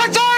[0.00, 0.29] What's up?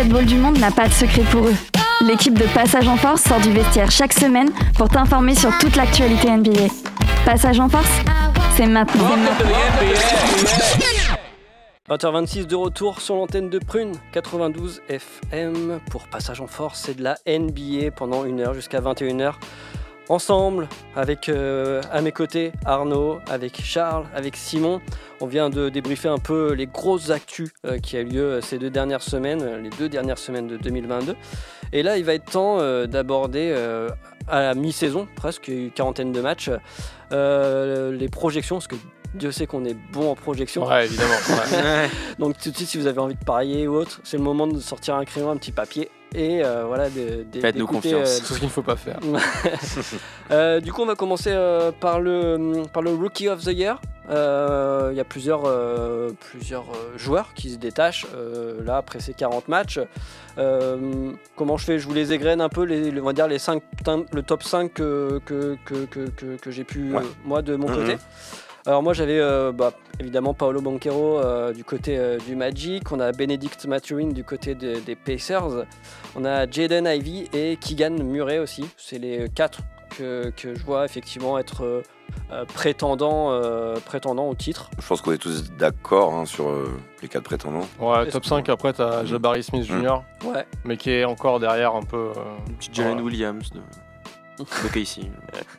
[0.00, 1.54] Basketball du monde n'a pas de secret pour eux.
[2.00, 4.48] L'équipe de Passage en Force sort du vestiaire chaque semaine
[4.78, 6.68] pour t'informer sur toute l'actualité NBA.
[7.26, 7.90] Passage en Force,
[8.56, 9.10] c'est maintenant.
[11.90, 17.02] 20h26 de retour sur l'antenne de Prune 92 FM pour Passage en Force, c'est de
[17.02, 19.34] la NBA pendant une heure jusqu'à 21h.
[20.10, 24.80] Ensemble, avec euh, à mes côtés Arnaud, avec Charles, avec Simon,
[25.20, 28.58] on vient de débriefer un peu les grosses actus euh, qui a eu lieu ces
[28.58, 31.14] deux dernières semaines, euh, les deux dernières semaines de 2022.
[31.72, 33.88] Et là, il va être temps euh, d'aborder euh,
[34.26, 36.50] à la mi-saison, presque une quarantaine de matchs,
[37.12, 38.74] euh, les projections, parce que
[39.14, 40.66] Dieu sait qu'on est bon en projection.
[40.66, 41.14] Ouais, évidemment.
[41.28, 41.88] ouais.
[42.18, 44.48] Donc tout de suite, si vous avez envie de parier ou autre, c'est le moment
[44.48, 46.88] de sortir un crayon, un petit papier et euh, voilà.
[46.90, 48.08] de- de- Faites-nous confiance.
[48.08, 48.98] C'est tout ce qu'il ne faut pas faire.
[50.30, 53.80] euh, du coup, on va commencer euh, par, le, par le Rookie of the Year.
[54.10, 58.98] Euh, Il y a plusieurs, euh, plusieurs euh, joueurs qui se détachent euh, là après
[59.00, 59.78] ces 40 matchs.
[60.38, 61.78] Euh, comment je fais?
[61.78, 63.62] Je vous les égrène un peu, les, on va dire les 5,
[64.12, 66.98] le top 5 que, que, que, que, j'ai pu, Ouais.
[67.02, 67.76] euh, moi, de mon Mhm.
[67.76, 67.96] côté.
[68.66, 73.00] Alors moi j'avais euh, bah, évidemment Paolo Banquero euh, du côté euh, du Magic, on
[73.00, 75.64] a Benedict Maturin du côté de- des Pacers,
[76.14, 78.68] on a Jaden Ivey et Keegan Murray aussi.
[78.76, 79.60] C'est les quatre
[79.96, 81.82] que, que je vois effectivement être
[82.54, 84.70] prétendants, euh, prétendants au titre.
[84.80, 86.70] Je pense qu'on est tous d'accord hein, sur euh,
[87.02, 87.66] les quatre prétendants.
[87.80, 89.80] Ouais, top que- 5, après, t'as Jabari Smith Mm.
[89.82, 89.94] Jr.,
[90.26, 90.44] Ouais.
[90.64, 91.96] mais qui est encore derrière un peu.
[92.10, 92.12] euh,
[92.58, 93.02] Petit Jalen Ouais.
[93.04, 93.60] Williams de,
[94.64, 95.02] de Casey.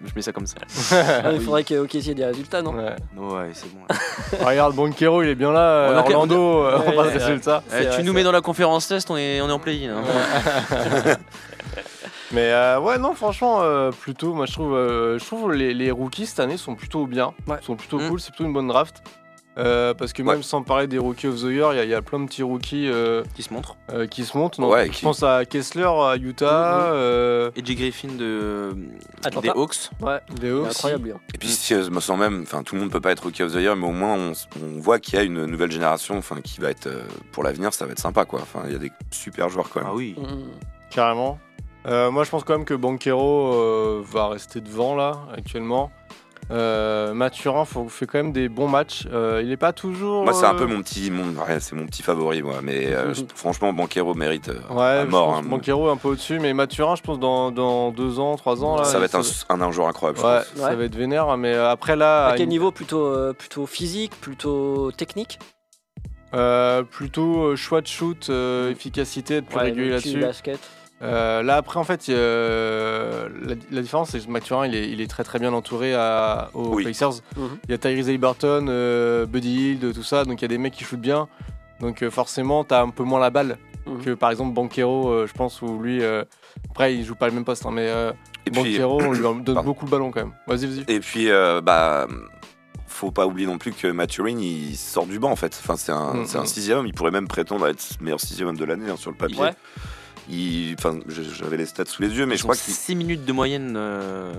[0.04, 0.56] Je mets ça comme ça.
[0.92, 2.96] Ah, il faudrait qu'au caissier ait des résultats, non Ouais.
[3.18, 3.82] Ouais, c'est bon.
[3.90, 5.60] Ah, Regarde, Bonquero, il est bien là.
[5.60, 7.14] euh, On a- Orlando, euh, Ouais, on ouais, ouais.
[7.16, 9.96] Eh, vrai, tu nous mets dans la conférence test, on est, on est en play-in.
[9.98, 11.16] hein.
[12.34, 15.92] Mais euh, ouais, non, franchement, euh, plutôt, moi je trouve, euh, je trouve les, les
[15.92, 17.58] rookies cette année sont plutôt bien, Ouais.
[17.62, 18.08] sont plutôt Mm.
[18.08, 19.04] cool, c'est plutôt une bonne draft.
[19.58, 20.34] Euh, parce que Ouais.
[20.36, 22.20] même sans parler des rookies of the year, il y a- il y, a plein
[22.20, 23.76] de petits rookies euh, Qui se montre.
[23.92, 24.60] euh, qui se montent.
[24.62, 27.76] Donc, Ouais, je pense à Kessler à Utah, euh, Et J.
[27.76, 28.74] Griffin de,
[29.26, 29.42] Atlanta.
[29.42, 29.90] des Hawks.
[30.02, 30.68] Ouais, des Hawks.
[30.70, 31.14] incroyable.
[31.18, 31.20] hein.
[31.34, 33.56] Et puis sérieusement sans même, enfin tout le monde peut pas être Rookie of the
[33.58, 34.32] Year, mais au moins on,
[34.80, 37.02] voit qu'il y a une nouvelle génération, enfin qui va être euh,
[37.34, 38.40] pour l'avenir, ça va être sympa quoi.
[38.42, 39.90] Enfin il y a des super joueurs quand même.
[39.92, 40.16] Ah oui.
[40.18, 40.46] Mhm.
[40.92, 41.40] Carrément.
[41.88, 45.92] Euh, moi, je pense quand même que Banquero euh, va rester devant là actuellement.
[46.52, 49.08] Euh, Mathurin faut, fait quand même des bons matchs.
[49.12, 50.24] Euh, il n'est pas toujours.
[50.26, 52.88] Moi c'est un euh, peu mon petit, mon, ouais, c'est mon petit favori moi, mais
[52.88, 54.50] euh, je- franchement Banquero mérite.
[54.50, 55.36] euh, Ouais, à mort.
[55.36, 55.44] hein.
[55.44, 58.76] Banquero est un peu au-dessus, mais Mathurin, je pense dans, dans deux ans, trois ans
[58.78, 58.84] là.
[58.84, 60.20] ça va être un, un, un joueur incroyable.
[60.20, 60.62] je Ouais, pense.
[60.62, 62.72] ça va être vénère, mais euh, après là, À quel une- niveau?
[62.72, 65.40] Plutôt, euh, plutôt physique, plutôt technique?
[66.34, 70.24] Euh, plutôt euh, choix de shoot, euh, efficacité, être plus Ouais, régulier là-dessus.
[71.04, 75.02] Euh, là après en fait, a- la, la différence c'est que Mathurin il est, il
[75.02, 76.84] est très très bien entouré à, aux Oui.
[76.84, 77.22] Pacers.
[77.38, 77.58] Mhm.
[77.68, 80.58] Il y a Tyrese Haliburton, euh, Buddy Hield, tout ça, donc il y a des
[80.58, 81.28] mecs qui shootent bien.
[81.80, 83.58] Donc euh, forcément, t'as un peu moins la balle
[83.88, 84.02] Mhm.
[84.04, 86.24] que par exemple Banquero, euh, je pense, où lui, euh,
[86.70, 88.12] après il joue pas le même poste, hein, mais euh,
[88.46, 89.64] puis Banquero, on lui donne Pardon.
[89.64, 90.34] beaucoup le ballon quand même.
[90.46, 90.84] Vas-y, vas-y.
[90.88, 92.06] et puis euh, bah
[92.86, 95.58] faut pas oublier non plus que Maturin il sort du banc en fait.
[95.64, 98.20] Enfin c'est un, Mm, c'est un sixième homme, il pourrait même prétendre à être meilleur
[98.20, 99.40] sixième homme de l'année hein, sur le papier.
[99.42, 99.54] Ouais.
[100.32, 103.26] Il, enfin je- j'avais les stats sous les yeux, mais je crois qu'il 6 minutes
[103.26, 104.34] de moyenne euh,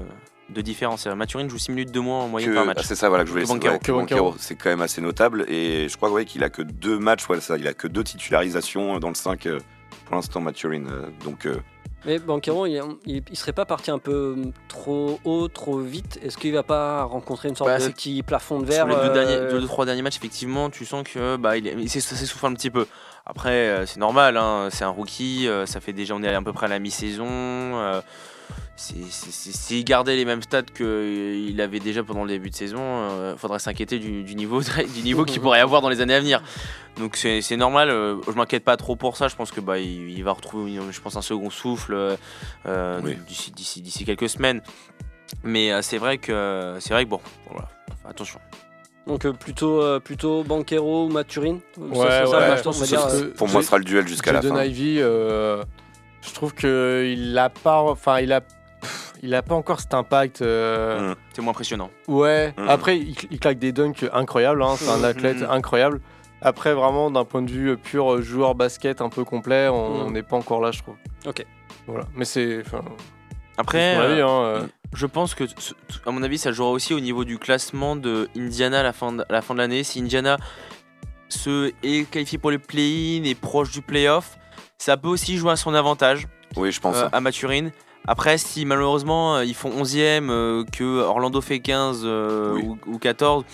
[0.50, 1.06] de différence.
[1.06, 2.78] Maturin joue 6 minutes de moins en moyenne que- par match.
[2.80, 3.92] ah, c'est ça voilà que je voulais Que ouais, que Que.
[3.92, 7.28] Banchero, c'est quand même assez notable et je crois ouais, qu'il a que deux matchs
[7.28, 9.58] ouais, ça il a que deux titularisations dans le 5 euh,
[10.06, 11.56] pour l'instant Maturin euh, donc euh,
[12.04, 14.36] Mais Banquero, il, il, il serait pas parti un peu
[14.69, 16.19] trop haut, trop vite?
[16.22, 19.08] Est-ce qu'il va pas rencontrer une sorte Bah, de petit plafond de Sur verre les
[19.08, 21.88] deux, derniers, deux, deux, trois derniers matchs, effectivement, tu sens que bah, il, est- il
[21.88, 22.86] s'essouffle un petit peu.
[23.25, 26.43] Après, euh, c'est normal, hein, c'est un rookie, euh, ça fait déjà, on est à
[26.43, 27.26] peu près à la mi-saison.
[27.29, 28.00] euh,
[28.76, 33.61] S'il gardait les mêmes stats qu'il avait déjà pendant le début de saison, il faudrait
[33.61, 36.43] s'inquiéter du, du niveau, du niveau qu'il pourrait avoir dans les années à venir.
[36.99, 40.11] Donc c'est normal, euh, je m'inquiète pas trop pour ça, je pense que bah, il,
[40.11, 42.17] il va retrouver je pense, un second souffle euh,
[42.67, 43.17] euh, Oui.
[43.26, 44.62] d'ici- quelques semaines.
[45.44, 47.20] Mais euh, c'est vrai que c'est vrai que bon,
[47.50, 47.69] voilà,
[48.05, 48.41] attention.
[49.06, 53.32] Donc euh, plutôt, euh, plutôt Banquero ou Maturin Ouais, ça, ouais, je pense dire, euh,
[53.37, 54.54] pour moi ce sera le duel jusqu'à la fin.
[54.56, 55.62] Euh,
[56.20, 58.40] je trouve que il a pas, enfin il a,
[59.22, 60.40] il a pas encore cet impact.
[60.43, 61.14] euh, Mm.
[61.32, 61.90] C'est moins impressionnant.
[62.06, 62.54] Ouais.
[62.56, 62.69] Mhm.
[62.69, 64.62] Après, il, il claque des dunks incroyables.
[64.62, 65.05] hein, C'est un Mhm.
[65.05, 66.00] athlète incroyable.
[66.40, 70.12] Après, vraiment, d'un point de vue pur joueur basket un peu complet, on Mm.
[70.12, 70.94] n'est pas encore là, je trouve.
[71.26, 71.44] Ok.
[71.88, 72.05] Voilà.
[72.14, 72.62] Mais c'est.
[73.58, 74.66] Après, avis, euh, hein, euh.
[74.94, 75.44] je pense que,
[76.06, 79.12] à mon avis, ça jouera aussi au niveau du classement de Indiana à la fin
[79.12, 79.84] de, à la fin de l'année.
[79.84, 80.38] Si Indiana
[81.28, 84.38] se est qualifié pour les play-in et proche du play-off,
[84.78, 86.26] ça peut aussi jouer à son avantage.
[86.56, 86.96] Oui, je pense.
[86.96, 87.72] euh, à Maturine.
[88.06, 92.64] Après, si malheureusement ils font 11ème, euh, que Orlando fait 15 euh, Oui.
[92.64, 93.44] ou, ou 14,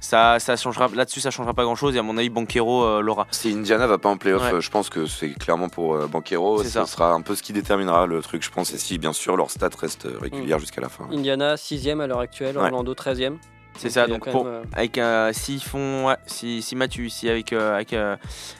[0.00, 1.94] ça, ça changera là-dessus, ça changera pas grand-chose.
[1.96, 3.26] Et à mon avis, Banquero euh, l'aura.
[3.30, 4.54] Si Indiana va pas en playoff, Ouais.
[4.54, 6.62] euh, je pense que c'est clairement pour euh, Banquero.
[6.62, 6.86] Ce ça.
[6.86, 8.72] sera un peu ce qui déterminera le truc, je pense.
[8.72, 11.08] Et si, bien sûr, leur stat reste euh, régulière jusqu'à la fin.
[11.10, 12.64] Indiana 6ème à l'heure actuelle, Ouais.
[12.64, 13.36] Orlando 13ème.
[13.78, 14.06] C'est ça.
[14.06, 17.74] Donc pour, même, euh, avec un- s'ils font, ouais, si, si Mathieu, si avec, euh,
[17.74, 18.16] avec euh,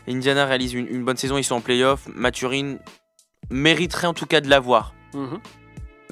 [0.08, 2.78] Indiana réalise une, une bonne saison, ils sont en playoff, Maturine
[3.50, 4.94] mériterait en tout cas de l'avoir.
[5.14, 5.38] mhm.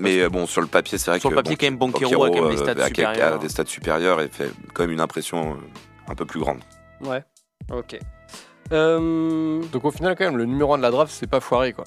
[0.01, 1.35] Mais euh, bon, sur le papier, c'est vrai Sur que.
[1.35, 3.35] le papier, quand même, Banquero a quand même des stats euh, a- a- supérieurs.
[3.35, 6.61] a des stats supérieurs et fait quand même une impression euh, un peu plus grande.
[7.03, 7.23] Ouais.
[7.73, 7.99] Ok.
[8.73, 11.73] Euh, Donc au final, quand même, le numéro 1 de la draft, c'est pas foiré,
[11.73, 11.85] quoi.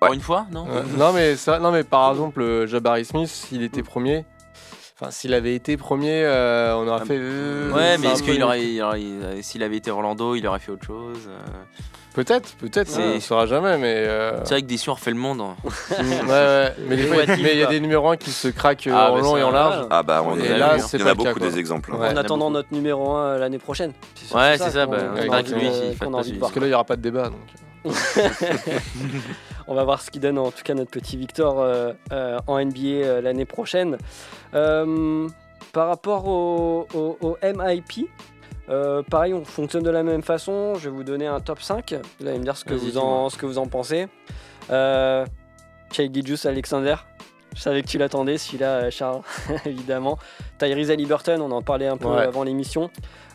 [0.00, 0.82] Pour une fois, non Ouais.
[0.96, 4.24] non, mais ça, non, mais par exemple, Jabari Smith, s'il était premier.
[5.00, 7.18] Enfin, s'il avait été premier, euh, on aurait Ah, fait.
[7.18, 10.58] euh, Ouais, mais est-ce qu'il aurait, il aurait- il- s'il avait été Orlando, il aurait
[10.60, 11.38] fait autre chose euh.
[12.24, 13.94] Peut-être, peut-être, on ne saura jamais, mais.
[13.96, 15.40] euh, C'est vrai que Dessus refait le monde.
[15.40, 15.54] hein.
[15.90, 17.26] ouais, ouais.
[17.40, 19.42] Mais il y a- des numéros 1 qui se craquent euh, Ah, en long et
[19.44, 19.86] en large.
[19.88, 21.92] Ah bah, on Et est là, il c'est y en pas a beaucoup des exemples.
[21.94, 21.98] hein.
[22.00, 22.08] Ouais.
[22.08, 23.92] en attendant notre numéro 1 l'année prochaine.
[24.34, 25.28] Ouais, c'est ça, bah, on.
[26.40, 27.30] Parce que là, il n'y aura pas de débat.
[27.30, 27.94] Donc.
[29.68, 32.58] On va voir ce qui donne en tout cas notre petit Victor euh, euh, en
[32.64, 33.98] NBA euh, l'année prochaine.
[34.54, 35.28] Euh,
[35.72, 38.08] par rapport au, au- au MIP,
[38.68, 40.74] euh, pareil, on fonctionne de la même façon.
[40.76, 41.94] Je vais vous donner un top 5.
[42.20, 44.08] Vous allez me dire ce que, vous en, ce que vous en pensez.
[44.70, 45.24] Euh,
[46.44, 46.96] Alexander.
[47.56, 49.22] Je savais que tu l'attendais, celui-là, euh, Charles,
[49.64, 50.18] évidemment.
[50.58, 52.22] Tyrese Halliburton, on en parlait un peu Ouais.
[52.22, 52.90] avant l'émission.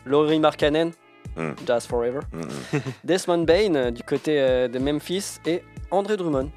[0.06, 0.92] Laurie Markkanen,
[1.36, 1.50] Mm.
[1.66, 2.20] Jazz Forever.
[2.32, 2.40] Mm,
[2.76, 2.80] mm.
[3.04, 6.48] Desmond Bain euh, du côté euh, de Memphis et André Drummond.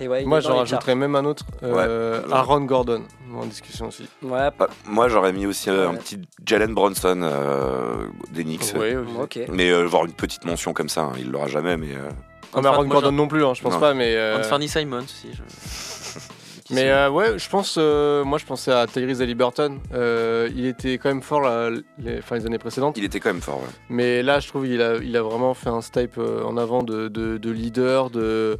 [0.00, 1.44] Et ouais, il Moi, j'en rajouterais même un autre.
[1.62, 2.32] euh, Ouais.
[2.32, 3.02] Aaron Gordon,
[3.34, 4.08] en discussion aussi.
[4.22, 8.74] Ouais, Bah, moi, j'aurais mis aussi euh, un petit Jalen Bronson euh, des Knicks.
[8.78, 9.40] Oui, ok.
[9.52, 11.76] Mais euh, voir une petite mention comme ça, hein, il l'aura jamais.
[11.76, 12.08] Mais euh,
[12.54, 13.80] Non, mais Aaron Moi, Gordon non plus, hein, je pense Non.
[13.80, 14.14] pas, mais.
[14.16, 15.28] euh, Anthony Simons aussi.
[15.32, 15.42] je-
[16.70, 19.78] Mais euh, ouais, je pense, euh, moi je pensais à Tyrese Halliburton.
[19.94, 22.98] Euh, il était quand même fort là, les, années précédentes.
[22.98, 23.56] il était quand même fort.
[23.60, 23.68] ouais.
[23.88, 26.82] Mais là, je trouve qu'il a, il a vraiment fait un step euh, en avant
[26.82, 28.58] de, de, de leader, de, de,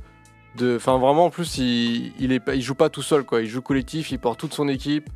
[0.77, 3.41] enfin vraiment en plus il, il est, pas- il joue pas tout seul quoi.
[3.43, 5.09] Il joue collectif, il porte toute son équipe.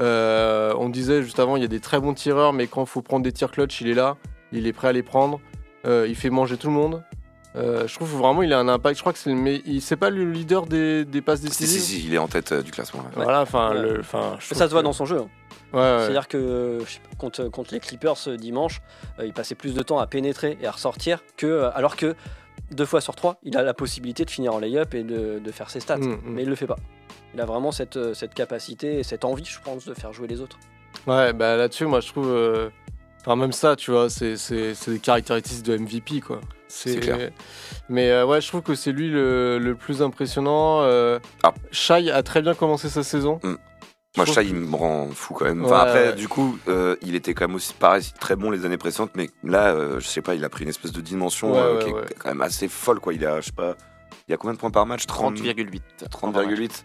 [0.00, 2.88] Euh, on disait juste avant, il y a des très bons tireurs, mais quand il
[2.88, 4.16] faut prendre des tirs clutch, il est là,
[4.52, 5.40] il est prêt à les prendre.
[5.86, 7.02] Euh, il fait manger tout le monde.
[7.54, 8.96] Euh, je trouve vraiment il a un impact.
[8.96, 11.46] Je crois que c'est le, mais il c'est pas le leader des, des passes Si,
[11.48, 11.80] décisives.
[11.82, 13.02] si, si, il est en tête euh, du classement.
[13.02, 13.10] là.
[13.14, 14.00] Voilà, enfin, Ouais.
[14.40, 15.18] Ça se voit que- dans son jeu.
[15.18, 15.28] hein.
[15.74, 15.96] Ouais, ouais.
[16.00, 18.80] C'est-à-dire que je sais pas, contre, contre les Clippers dimanche,
[19.18, 22.14] euh, il passait plus de temps à pénétrer et à ressortir que alors que
[22.74, 25.52] deux fois sur trois, il a la possibilité de finir en lay-up et de, de
[25.52, 25.96] faire ses stats.
[25.98, 26.20] Mm, mm.
[26.26, 26.78] Mais il le fait pas.
[27.34, 30.26] Il a vraiment cette, euh, cette capacité et cette envie, je pense, de faire jouer
[30.28, 30.58] les autres.
[31.06, 32.28] Ouais, bah là-dessus, moi je trouve.
[32.30, 32.68] euh,
[33.24, 34.34] Enfin, même ça, tu vois, c'est
[34.88, 36.40] des caractéristiques de MVP, quoi.
[36.66, 37.30] C'est clair.
[37.88, 40.80] Mais euh, ouais, je trouve que c'est lui le, le plus impressionnant.
[40.82, 41.20] Euh...
[41.44, 41.54] Ah.
[41.70, 43.38] Shai a très bien commencé sa saison.
[44.16, 45.60] Moi, ça, il me rend fou quand même.
[45.64, 46.14] Ouais, Enfin, après, ouais.
[46.14, 49.30] du coup, euh, il était quand même aussi pareil, très bon les années précédentes, mais
[49.42, 51.88] là, euh, je sais pas, il a pris une espèce de dimension Ouais, euh, qui
[51.90, 53.14] est quand même assez folle, quoi.
[53.14, 53.74] Il a, je sais pas,
[54.28, 55.06] il y a combien de points par match?
[55.06, 55.80] 30 30,8.
[56.10, 56.84] 30,8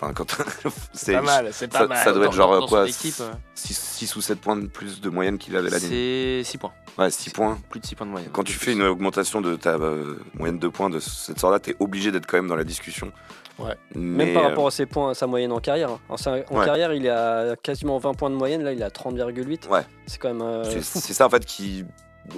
[0.00, 0.26] Enfin, quand
[0.92, 1.14] c'est
[1.52, 4.56] c'est ça, ça doit être genre dans quoi son équipe, euh, 6, ou 7 points
[4.56, 6.42] de plus de moyenne qu'il avait l'année.
[6.42, 6.72] C'est 6 points.
[6.96, 7.58] Ouais, 6 points.
[7.70, 8.30] Plus de 6 points de moyenne.
[8.32, 11.76] Quand tu fais une augmentation de ta euh, moyenne de points de cette sorte-là, t'es
[11.78, 13.12] obligé d'être quand même dans la discussion.
[13.58, 13.76] Ouais.
[13.94, 15.90] Mais, Même par euh, rapport à ses points, sa moyenne en carrière.
[15.90, 16.00] hein.
[16.08, 16.64] En, sa- en Ouais.
[16.64, 18.62] carrière, il est à quasiment 20 points de moyenne.
[18.62, 19.68] Là, il est à 30,8.
[19.68, 19.82] Ouais.
[20.06, 20.42] C'est quand même.
[20.42, 21.84] euh, c'est ça en fait qui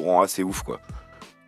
[0.02, 0.80] rend assez ouf, quoi.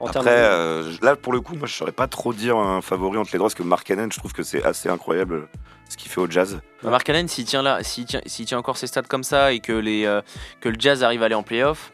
[0.03, 2.81] En Après, de- euh, là pour le coup, moi je saurais pas trop dire un
[2.83, 5.47] favori entre les deux parce que Mark Cannon, je trouve que c'est assez incroyable euh,
[5.89, 6.61] ce qu'il fait au jazz.
[6.83, 9.53] Bah, Mark Allen, s'il tient là, s'il tient, s'il tient encore ses stats comme ça
[9.53, 10.21] et que les euh,
[10.61, 11.93] que le Jazz arrive à aller en playoff.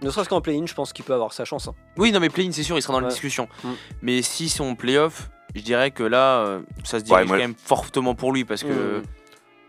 [0.00, 1.68] Ne serait-ce qu'en play-in, je pense qu'il peut avoir sa chance.
[1.68, 1.74] hein.
[1.96, 3.46] Oui, non mais play-in, c'est sûr, il sera dans la discussion.
[3.62, 3.68] Mm.
[4.02, 7.42] Mais si son playoff, je dirais que là, euh, ça se dirige Ouais, moi- quand
[7.42, 9.02] même fortement pour lui parce que Mm.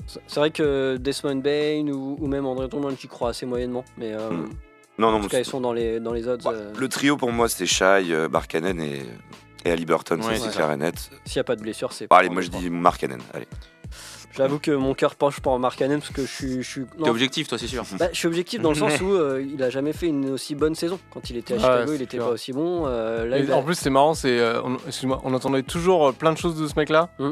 [0.08, 3.86] C'est c'est vrai que Desmond Bain ou, ou même André Drummond, j'y crois assez moyennement.
[3.98, 4.50] Mais euh, Mm.
[4.98, 6.42] Non, non, tout cas, ils sont dans les, dans les odds.
[6.46, 9.02] Ouais, euh, le trio pour moi c'est Shai, euh, Mark Cannon et,
[9.66, 11.10] et Halliburton, Ouais, ça, c'est clair et net.
[11.26, 12.08] S'il n'y a pas de blessure, c'est.
[12.08, 13.18] Bon, allez, moi je dis Mark Cannon.
[13.34, 13.48] Allez.
[14.36, 16.64] J'avoue que mon cœur penche pour Mark Cannon parce que je suis.
[16.64, 17.84] Je suis, t'es objectif, toi, c'est sûr.
[18.00, 20.56] bah, je suis objectif dans le sens où euh, il a jamais fait une aussi
[20.56, 21.00] bonne saison.
[21.12, 22.26] Quand il était à Chicago, il était clair.
[22.28, 22.86] pas aussi bon.
[22.88, 25.62] euh, là, Et il a- En plus, c'est marrant, c'est, euh, on, excuse-moi, on entendait
[25.64, 27.10] toujours plein de choses de ce mec-là.
[27.20, 27.32] Mm.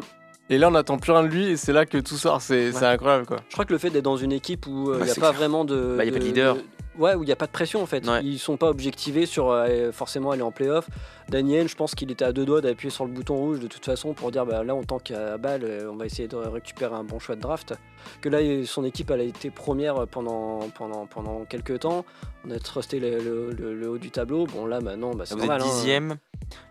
[0.51, 2.41] Et là, on n'attend plus rien de lui et c'est là que tout sort.
[2.41, 3.38] C'est c'est incroyable quoi.
[3.50, 5.20] Je crois que le fait d'être dans une équipe où il Bah, n'y a pas
[5.22, 5.34] clair.
[5.34, 5.96] vraiment de.
[5.98, 6.55] Bah, y a pas de de- leader.
[6.55, 6.62] de-
[7.00, 8.05] Ouais, où il n'y a pas de pression en fait.
[8.05, 8.20] Ouais.
[8.22, 10.89] Ils sont pas objectivés sur euh, forcément aller en playoff.
[11.29, 13.86] Daniel, je pense qu'il était à deux doigts d'appuyer sur le bouton rouge de toute
[13.86, 16.93] façon pour dire bah, là, en tant qu'à balle, euh, on va essayer de récupérer
[16.93, 17.74] un bon choix de draft.
[18.20, 22.03] Que là, il- son équipe, elle a été première pendant, pendant, pendant quelques temps.
[22.46, 24.46] On a trusté le, le- le- le haut du tableau.
[24.46, 25.62] Bon, là, maintenant, bah, c'est Vous êtes normal.
[25.65, 25.74] hein.
[25.74, 26.15] dixième.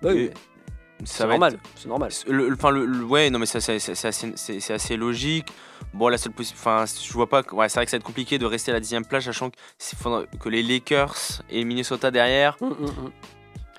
[0.03, 0.31] Bah oui,
[1.05, 1.55] c'est normal.
[1.55, 2.11] être- C'est normal.
[2.27, 5.47] Le, le- enfin, le, le- ouais, non, mais c'est assez, logique.
[5.95, 7.43] Bon, la seule enfin, je vois pas.
[7.53, 9.51] Ouais, c'est vrai que ça va être compliqué de rester à la dixième place, sachant
[9.51, 11.15] que, c'est- faudra- que les Lakers
[11.51, 12.57] et Minnesota derrière.
[12.61, 13.11] Hum, hum, hum.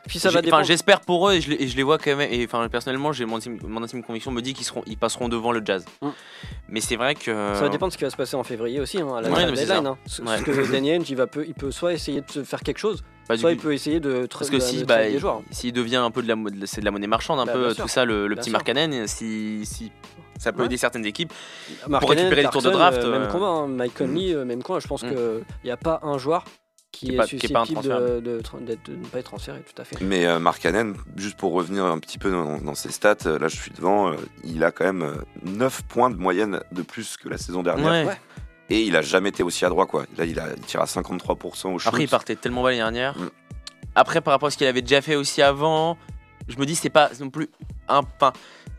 [0.08, 0.64] Puis ça va enfin, dépendre.
[0.66, 2.28] j'espère pour eux et je, les, et je les vois quand même.
[2.34, 5.30] Et enfin, personnellement, j'ai mon intime, mon intime conviction me dit qu'ils seront, ils passeront
[5.30, 5.86] devant le Jazz.
[6.02, 6.08] Mm.
[6.70, 7.32] Mais c'est vrai que.
[7.54, 9.30] Ça va dépendre de ce qui va se passer en février aussi, hein, à la
[9.30, 9.86] Ouais, deadline.
[9.86, 9.98] hein.
[10.26, 10.38] Ouais.
[10.40, 13.04] ce que Daniel, il, va peu, il peut soit essayer de se faire quelque chose,
[13.30, 15.42] bah, soit coup, il peut essayer de Parce que de- si, de bah, des joueurs.
[15.52, 17.54] s'il devient un peu de la, mo- de- c'est de la monnaie marchande, un Bah,
[17.54, 18.50] peu tout ça, le, petit.
[18.52, 19.92] Markkanen, si, si
[20.40, 20.66] ça peut Ouais.
[20.66, 21.32] aider certaines équipes.
[21.88, 23.68] Markkanen, récupérer les tours de draft, euh, même euh, combat, hein.
[23.68, 24.80] Mike Conley, euh, même combat.
[24.80, 25.10] Je pense Mm.
[25.10, 26.44] qu'il n'y a pas un joueur
[26.92, 29.60] qui, Qui est est, pas- qui est pas susceptible de, de, ne pas être transféré,
[29.62, 29.96] tout à fait.
[30.02, 33.48] Mais euh, Mark Cannon, juste pour revenir un petit peu dans, dans ses stats, là
[33.48, 35.14] je suis devant, euh, il a quand même euh,
[35.46, 37.86] 9 points de moyenne de plus que la saison dernière.
[38.06, 38.06] Ouais.
[38.10, 38.20] Ouais.
[38.72, 40.06] Et il a jamais été aussi adroit quoi.
[40.18, 41.36] Là il, a, il tire à 53%
[41.74, 41.88] au shoot.
[41.88, 43.18] Après, il partait tellement bas l'année dernière.
[43.18, 43.30] Mm.
[43.96, 45.98] Après, par rapport à ce qu'il avait déjà fait aussi avant,
[46.48, 47.50] je me dis, c'est pas non plus
[47.90, 48.32] un pain.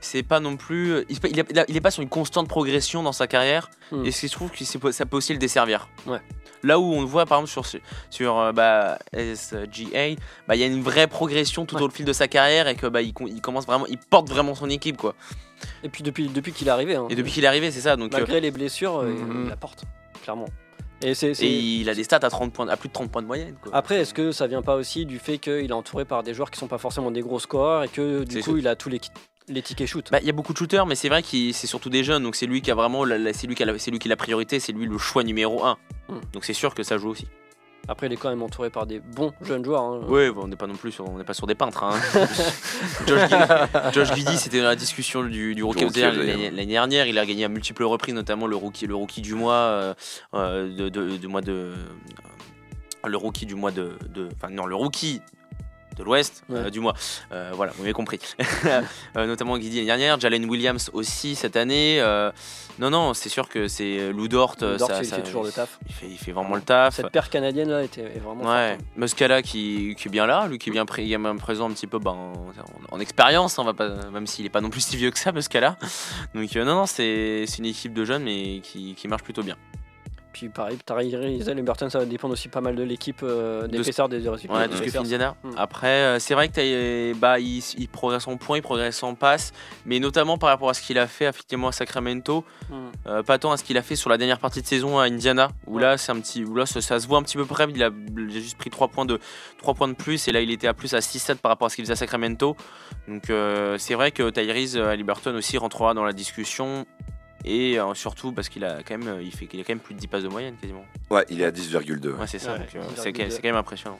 [0.05, 1.05] C'est pas non plus.
[1.09, 3.71] Il, il, a- il est pas sur une constante progression dans sa carrière.
[3.93, 4.05] Mm.
[4.05, 5.89] Et ce qui se trouve que ça peut aussi le desservir.
[6.07, 6.19] Ouais.
[6.65, 7.81] Là où on le voit, par exemple, sur,
[8.11, 10.15] sur euh, bah, SGA,
[10.47, 11.83] bah, il y a une vraie progression tout Ouais.
[11.83, 14.55] au fil de sa carrière et que bah, il, il commence vraiment, il porte vraiment
[14.55, 15.15] son équipe quoi.
[15.83, 17.97] Et puis depuis, depuis qu'il est arrivé, hein, Et depuis qu'il est arrivé, c'est ça.
[17.97, 19.85] Donc, euh, malgré les blessures, euh, il la porte,
[20.23, 20.47] clairement.
[21.05, 21.13] Et
[21.81, 23.57] il a des stats à 30 points, à plus de 30 points de moyenne.
[23.61, 23.75] Quoi.
[23.75, 26.51] Après, est-ce que ça vient pas aussi du fait qu'il est entouré par des joueurs
[26.51, 28.59] qui sont pas forcément des gros scoreurs et que du coup sûr.
[28.59, 29.01] il a tous les,
[29.49, 31.67] les tickets shoot Bah, il y a beaucoup de shooters, mais c'est vrai que c'est
[31.67, 33.91] surtout des jeunes, donc c'est lui qui a vraiment, c'est lui qui a, la- c'est
[33.91, 35.77] lui qui a la priorité, c'est lui le choix numéro 1
[36.09, 36.19] Hmm.
[36.33, 37.27] Donc c'est sûr que ça joue aussi.
[37.89, 39.83] Après, il est quand même entouré par des bons jeunes joueurs.
[39.83, 40.01] hein.
[40.07, 41.83] Bon, on n'est pas non plus, sur, on n'est pas sur des peintres.
[41.83, 41.99] Hein.
[43.93, 47.07] Josh, Giddey, c'était dans la discussion du, du Rookie l'année dernière.
[47.07, 49.95] Il a gagné à multiples reprises, notamment le rookie, le rookie du mois, euh,
[50.35, 51.75] euh, de, mois de, euh,
[53.05, 55.21] le rookie du mois de, de- enfin non, le rookie
[55.97, 56.95] de l'Ouest euh, du mois.
[57.33, 58.19] Euh, voilà, vous m'avez compris.
[59.17, 62.01] Euh, notamment Guidi l'année dernière, Jalen Williams aussi cette année.
[62.01, 62.31] Euh,
[62.79, 64.57] non, non, c'est sûr que c'est Lou Dort.
[64.63, 65.79] euh, Dort, ça- il ça- fait toujours le taf.
[65.87, 66.95] Il fait, il fait vraiment le taf.
[66.97, 68.79] Cette paire canadienne là était vraiment Ouais, hein.
[68.97, 71.87] Muscala qui, qui est bien là, lui qui est bien, pré- bien présent un petit
[71.87, 72.33] peu ben, en,
[72.91, 75.33] en expérience, on va pas, même s'il est pas non plus si vieux que ça,
[75.33, 75.77] Muscala.
[76.35, 79.57] Donc non, non, c'est c'est une équipe de jeunes mais qui, qui marche plutôt bien.
[80.33, 84.27] Puis pareil, Tyrese Liberton, ça va dépendre aussi pas mal de l'équipe, euh, d'épaisseur des
[84.29, 84.55] résultats.
[84.55, 84.99] Ouais, des ce que.
[84.99, 85.35] Indiana.
[85.43, 85.51] Mm.
[85.59, 89.15] Après, euh, c'est vrai que euh, bah, il, il progresse en points, il progresse en
[89.15, 89.53] passes,
[89.85, 92.75] mais notamment par rapport à ce qu'il a fait effectivement à Sacramento, Mm.
[93.09, 95.05] euh, pas tant à ce qu'il a fait sur la dernière partie de saison à
[95.05, 95.83] Indiana, où Ouais.
[95.83, 97.67] là, c'est un petit, où là, ça, ça se voit un petit peu près.
[97.69, 99.19] Il a, il a juste pris 3 points de
[99.59, 101.69] 3 points de plus, et là, il était à plus à 6-7 par rapport à
[101.69, 102.57] ce qu'il faisait à Sacramento.
[103.09, 103.25] Donc,
[103.79, 106.87] c'est vrai que Tyrese Liberton aussi rentrera dans la discussion.
[107.45, 109.81] Et euh, surtout parce qu'il a quand même, euh, il fait qu'il a quand même
[109.81, 110.85] plus de 10 passes de moyenne quasiment.
[111.11, 112.11] Ouais, il est à 10,2.
[112.13, 112.53] Ouais, c'est ça.
[112.53, 112.85] Ouais, donc, euh, 10,2.
[112.97, 113.99] c'est quand c'est quand même impressionnant.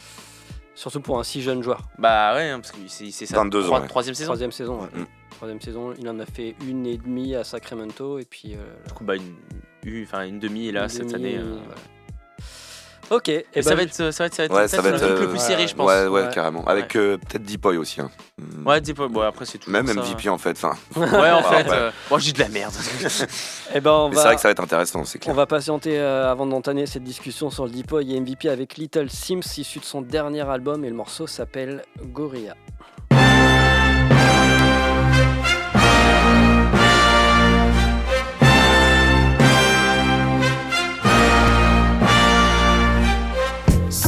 [0.75, 1.83] Surtout pour un si jeune joueur.
[1.99, 3.89] Bah ouais, hein, parce que c'est c'est sa 22 ans, troi- ouais.
[3.89, 4.29] troisième saison.
[4.29, 4.81] Troisième saison.
[4.81, 4.89] ouais.
[5.01, 5.07] Mm.
[5.31, 8.55] Troisième saison, il en a fait une et demie à Sacramento et puis.
[8.55, 9.35] euh, Du coup, bah, une,
[9.85, 11.39] une- enfin, une demi là une cette demi, année.
[11.39, 11.81] euh, voilà.
[13.13, 14.71] Ok, et Et ça, ben, va être, ça va être, ça va être, Ouais, peut-être
[14.71, 15.87] ça va le truc le plus serré, je pense.
[15.87, 16.31] Ouais, ouais, Ouais.
[16.33, 16.65] carrément.
[16.65, 18.01] Avec euh, peut-être Deepoy aussi.
[18.01, 18.11] hein.
[18.65, 19.09] Ouais, pas.
[19.09, 19.87] Bon, après, c'est toujours Même.
[19.97, 20.53] MVP en fait.
[20.53, 21.69] Enfin, Ouais, en fait.
[21.69, 21.77] ouais.
[21.77, 22.73] euh, Moi, j'ai de la merde.
[23.75, 25.35] eh ben, on va- c'est vrai que ça va être intéressant, c'est On clair.
[25.35, 29.41] va patienter euh, avant d'entamer cette discussion sur le Deepoy et MVP avec Little Sims
[29.59, 32.55] issu de son dernier album et le morceau s'appelle Gorilla.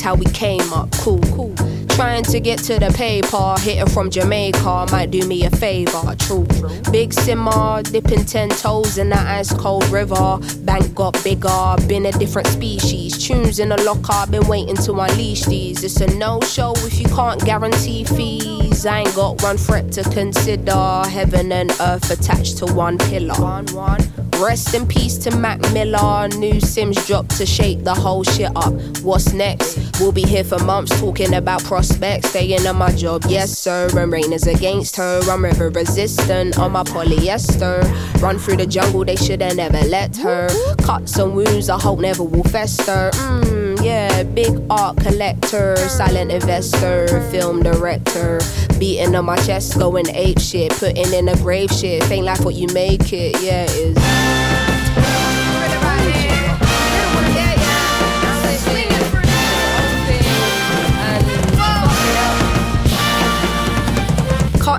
[0.00, 0.90] how we came up.
[0.92, 1.54] Cool, cool.
[1.88, 6.14] Trying to get to the paper, hitting from Jamaica might do me a favor.
[6.18, 6.46] True.
[6.90, 10.38] Big simmer, dipping ten toes in that ice cold river.
[10.60, 13.18] Bank got bigger, been a different species.
[13.18, 15.84] Tunes in the locker, been waiting to unleash these.
[15.84, 18.86] It's a no show if you can't guarantee fees.
[18.86, 21.02] I ain't got one threat to consider.
[21.08, 23.34] Heaven and earth attached to one pillar.
[23.34, 24.11] One, one.
[24.38, 26.28] Rest in peace to Mac Miller.
[26.28, 28.72] New Sims dropped to shake the whole shit up.
[29.02, 29.78] What's next?
[30.00, 32.30] We'll be here for months talking about prospects.
[32.30, 33.88] Staying on my job, yes sir.
[33.96, 35.20] And rain is against her.
[35.28, 37.82] I'm river resistant on my polyester.
[38.20, 40.48] Run through the jungle, they shoulda never let her.
[40.82, 43.10] Cuts and wounds, I hope never will fester.
[43.12, 48.40] Mmm, yeah, big art collector, silent investor, film director.
[48.78, 52.10] Beating on my chest, going ape shit, putting in a grave shit.
[52.10, 54.61] Ain't life what you make it, yeah, it is.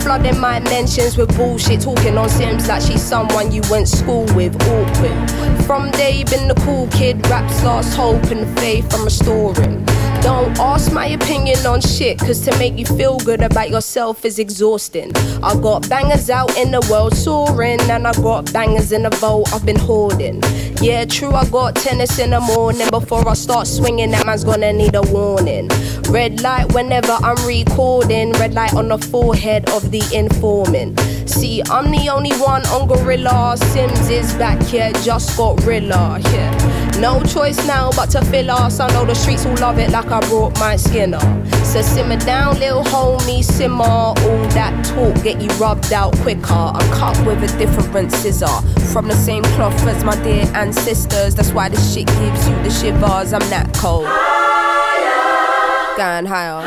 [0.00, 1.80] flooding my mentions with bullshit.
[1.80, 4.54] Talking on Sims like she's someone you went school with.
[4.62, 5.62] Awkward.
[5.66, 7.26] From day, been the cool kid.
[7.28, 9.84] Raps lost hope and faith I'm restoring.
[10.22, 14.38] Don't ask my opinion on shit, cause to make you feel good about yourself is
[14.38, 15.10] exhausting.
[15.42, 19.52] I got bangers out in the world soaring, and I got bangers in the vault
[19.52, 20.40] I've been hoarding.
[20.80, 22.88] Yeah, true, I got tennis in the morning.
[22.90, 25.68] Before I start swinging, that man's gonna need a warning.
[26.08, 31.00] Red light whenever I'm recording, red light on the forehead of the informant.
[31.28, 33.56] See, I'm the only one on Gorilla.
[33.56, 36.98] Sims is back, yeah, just got Rilla, yeah.
[37.00, 38.78] No choice now but to fill us.
[38.78, 41.20] I know the streets will love it like I brought my skinner.
[41.64, 43.82] So simmer down, little homie, simmer.
[43.82, 44.14] All
[44.54, 46.52] that talk get you rubbed out quicker.
[46.52, 48.46] I'm cut with a different scissor.
[48.92, 51.34] From the same cloth as my dear ancestors.
[51.34, 53.32] That's why this shit gives you the shivers.
[53.32, 54.06] I'm that cold.
[54.06, 55.96] Higher.
[55.96, 56.62] Going higher.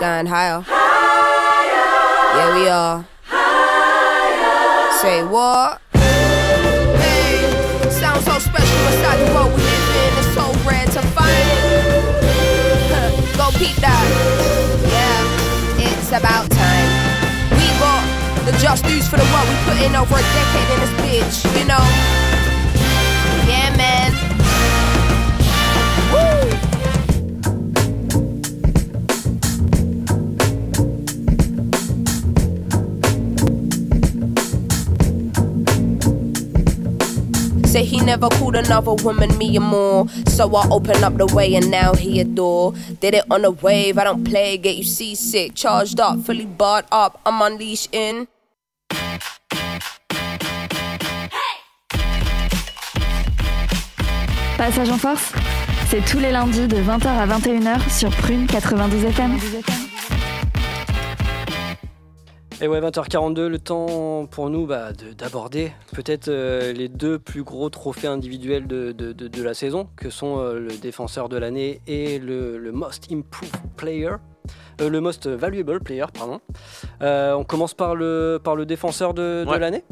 [0.00, 0.81] Going higher.
[2.34, 3.04] Yeah, we are.
[5.02, 5.82] Say what?
[5.92, 7.44] Hey,
[7.90, 10.18] sounds so special inside the world we live in.
[10.18, 11.76] It's so rare to find it.
[13.36, 14.06] Go peep that.
[14.88, 16.88] Yeah, it's about time.
[17.52, 18.00] We got
[18.46, 21.58] the just dues for the work we put in over a decade in this bitch,
[21.58, 22.31] you know?
[37.72, 40.06] Say he never called another woman me and more.
[40.26, 42.74] So I open up the way and now he adore.
[43.00, 45.54] Did it on a wave, I don't play, get you seasick.
[45.54, 48.28] Charged up, fully barred up, I'm unleashed in.
[54.58, 55.32] Passage en force,
[55.88, 59.38] c'est tous les lundis de 20h à 21h sur Prune 92 FM.
[62.62, 67.42] Et ouais, 20h42, le temps pour nous bah, de- d'aborder peut-être euh, les deux plus
[67.42, 71.36] gros trophées individuels de, de- de- de la saison, que sont euh, le défenseur de
[71.36, 74.10] l'année et le, le Most Improved Player.
[74.80, 76.40] Euh, le Most Valuable Player, pardon.
[77.00, 79.82] On commence par le, par le défenseur de, l'année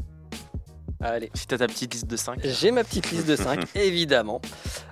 [1.03, 1.31] Allez.
[1.35, 2.41] Si t'as ta petite liste de 5.
[2.45, 4.41] J'ai ma petite liste de 5, évidemment.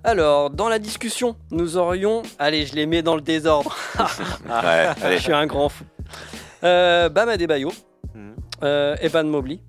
[0.02, 2.22] Alors, dans la discussion, nous aurions.
[2.40, 3.76] Allez, je les mets dans le désordre.
[4.48, 5.84] Ouais, Je suis un grand fou.
[6.64, 7.70] Euh, Bam Adebayo,
[8.14, 8.34] Mhm.
[8.62, 9.60] euh, Evan Mobley,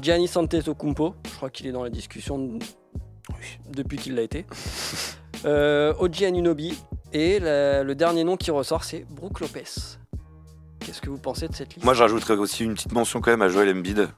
[0.00, 2.58] Gianni Antetokounmpo, je crois qu'il est dans la discussion
[3.72, 4.46] depuis qu'il l'a été.
[5.46, 6.74] Euh, Oji Anunobi
[7.12, 9.64] et la- le dernier nom qui ressort c'est Brook Lopez.
[10.80, 11.84] Qu'est-ce que vous pensez de cette liste?
[11.84, 14.08] Moi, je rajouterais aussi une petite mention quand même à Joel Embiid.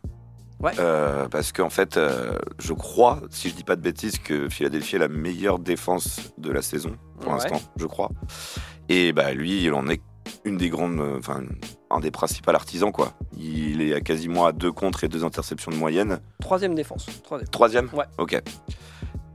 [0.61, 0.71] Ouais.
[0.79, 4.95] Euh, parce qu'en fait, euh, je crois, si je dis pas de bêtises, que Philadelphie
[4.95, 7.39] est la meilleure défense de la saison pour Ouais.
[7.39, 8.11] l'instant, je crois.
[8.89, 10.01] Et bah lui, il en est
[10.47, 11.43] une des grandes, euh, enfin
[11.91, 13.13] un des principaux artisans quoi.
[13.37, 16.21] Il est à quasiment à deux contre et deux interceptions de moyenne.
[16.41, 17.07] Troisième défense.
[17.25, 17.49] Troisième.
[17.51, 17.91] Troisième.
[17.93, 18.05] Ouais.
[18.19, 18.41] Ok.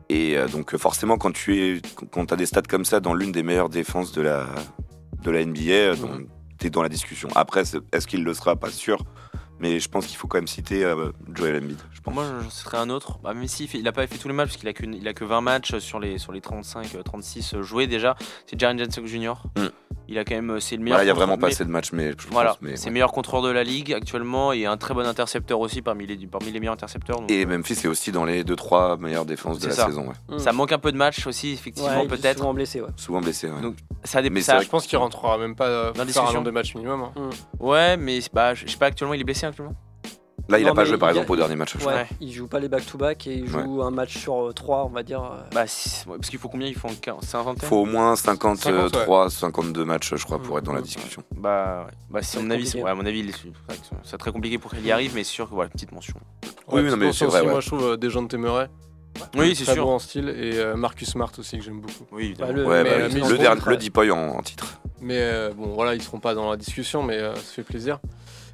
[0.10, 3.00] Et euh, donc euh, forcément, quand tu es, quand tu as des stats comme ça
[3.00, 4.48] dans l'une des meilleures défenses de la
[5.24, 6.00] de la NBA, Mhm.
[6.02, 7.30] donc, t'es dans la discussion.
[7.36, 8.56] Après, est-ce qu'il le sera?
[8.56, 8.98] Pas sûr.
[9.60, 10.82] Mais je pense qu'il faut quand même citer
[11.36, 11.78] Joel Embiid.
[12.02, 13.20] Je Pour moi, je citerai un autre.
[13.24, 14.84] Bah, même s'il fait- il a pas fait tous les matchs, parce qu'il a que,
[14.84, 18.16] il a que 20 matchs sur les, sur les 35, euh, 36 joués déjà.
[18.48, 19.34] C'est Jaren Jackson Jr.
[19.56, 19.68] Mm.
[20.08, 20.98] Il a quand même, euh, c'est le meilleur.
[20.98, 22.76] Voilà, il y a vraiment pas mais- assez de matchs, mais je Voilà, pense, mais,
[22.76, 22.90] c'est ouais.
[22.90, 26.18] le meilleur contrôleur de la ligue actuellement et un très bon intercepteur aussi parmi les,
[26.26, 27.20] parmi les meilleurs intercepteurs.
[27.22, 29.86] donc, Et euh, Memphis est aussi dans les 2-3 meilleures défenses de la ça.
[29.86, 30.08] saison.
[30.30, 30.40] ouais.
[30.40, 32.40] Ça manque un peu de matchs aussi, effectivement, il est peut-être.
[32.40, 32.90] souvent blessé, ouais.
[32.98, 33.48] Souvent blessé.
[33.50, 33.62] ouais.
[33.62, 34.42] Donc, Ça dépend.
[34.42, 36.34] Ça- Je pense qu'il rentrera même pas euh, Dans faire un discussion.
[36.34, 37.04] nombre de matchs minimum.
[37.16, 37.30] hein.
[37.60, 39.76] Ouais, mais bah, je je sais pas, actuellement, il est blessé actuellement.
[40.50, 41.74] Là, il Non, a pas joué par a- exemple au dernier match.
[41.80, 42.18] je Ouais, crois.
[42.20, 45.04] il joue pas les back-to-back et il joue un match sur euh, trois, on va
[45.04, 45.22] dire.
[45.24, 47.70] euh, Bah, ouais, parce qu'il faut combien Il faut en 40, c'est un Il vingtaine
[47.70, 51.24] faut au moins 53, 50, 52 matchs, je crois, pour être dans la discussion.
[51.38, 51.94] Bah, ouais.
[52.10, 53.32] bah si, à C'est mon avis, ouais, à mon avis,
[54.04, 56.16] c'est très compliqué pour qu'il y arrive, mais c'est sûr que voilà, petite mention.
[56.68, 57.50] Oui, Ouais, non, mais c'est vrai, ouais.
[57.52, 58.68] Moi, je trouve euh, Dejounte Murray.
[59.38, 59.84] Oui, c'est sûr.
[59.86, 60.30] bon en style.
[60.30, 62.06] Et euh, Marcus Smart aussi, que j'aime beaucoup.
[62.12, 64.18] Oui, bah, le- Ouais, bah, euh, oui, mais le, ils dernier, sont- le Depoy en,
[64.18, 64.80] en titre.
[65.02, 68.00] Mais euh, bon, voilà, ils seront pas dans la discussion, mais euh, ça fait plaisir.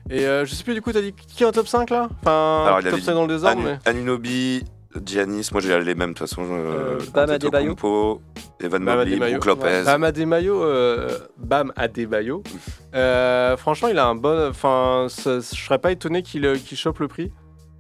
[0.10, 2.10] Et euh, je sais plus, du coup, t'as dit qui en top 5 là?
[2.22, 3.90] Enfin, Alors, il top avait 5 dit dans le désordre, Anu- mais.
[3.90, 4.64] Anunobi,
[5.06, 6.44] Giannis, moi j'ai les mêmes de toute façon.
[6.50, 7.72] Euh, Bam Adebayo.
[7.74, 8.22] Antetokounmpo,
[8.62, 9.34] Evan Bam Mobley, Adebayo.
[9.40, 9.84] Brook Lopez.
[9.86, 12.42] Bam Adebayo, euh, Bam Adebayo.
[12.96, 14.50] Euh, franchement, il a un bon.
[14.50, 17.32] Enfin, ça- je serais pas étonné qu'il euh, qu'il chope le prix.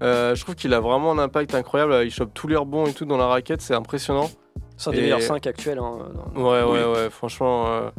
[0.04, 1.96] Euh, je trouve qu'il a vraiment un impact incroyable.
[2.06, 4.30] Il chope tous les rebonds et tout dans la raquette, c'est impressionnant.
[4.76, 5.80] C'est un des Et- meilleurs 5 actuels.
[5.80, 5.98] hein,
[6.36, 6.72] dans- Ouais, Oui.
[6.78, 7.10] ouais, ouais.
[7.10, 7.90] Franchement, euh,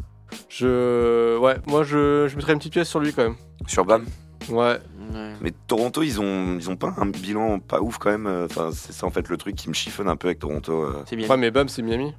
[0.49, 3.37] je, ouais, moi je, je mettrais une petite pièce sur lui quand même.
[3.67, 4.05] Sur Bam.
[4.51, 4.79] Ouais.
[5.41, 8.27] Mais Toronto, ils ont, ils ont pas un bilan pas ouf quand même.
[8.45, 10.83] Enfin, c'est ça en fait le truc qui me chiffonne un peu avec Toronto.
[10.85, 11.03] euh.
[11.07, 11.29] C'est bien.
[11.29, 12.15] Ouais, mais Bam, c'est Miami.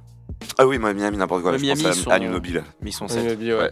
[0.58, 1.52] Ah oui, moi, Miami, n'importe quoi.
[1.52, 2.62] Ouais, je Miami, pense sont- à Anunobi là.
[2.82, 3.18] Mais ils sont 7.
[3.20, 3.70] Anunobi, ouais.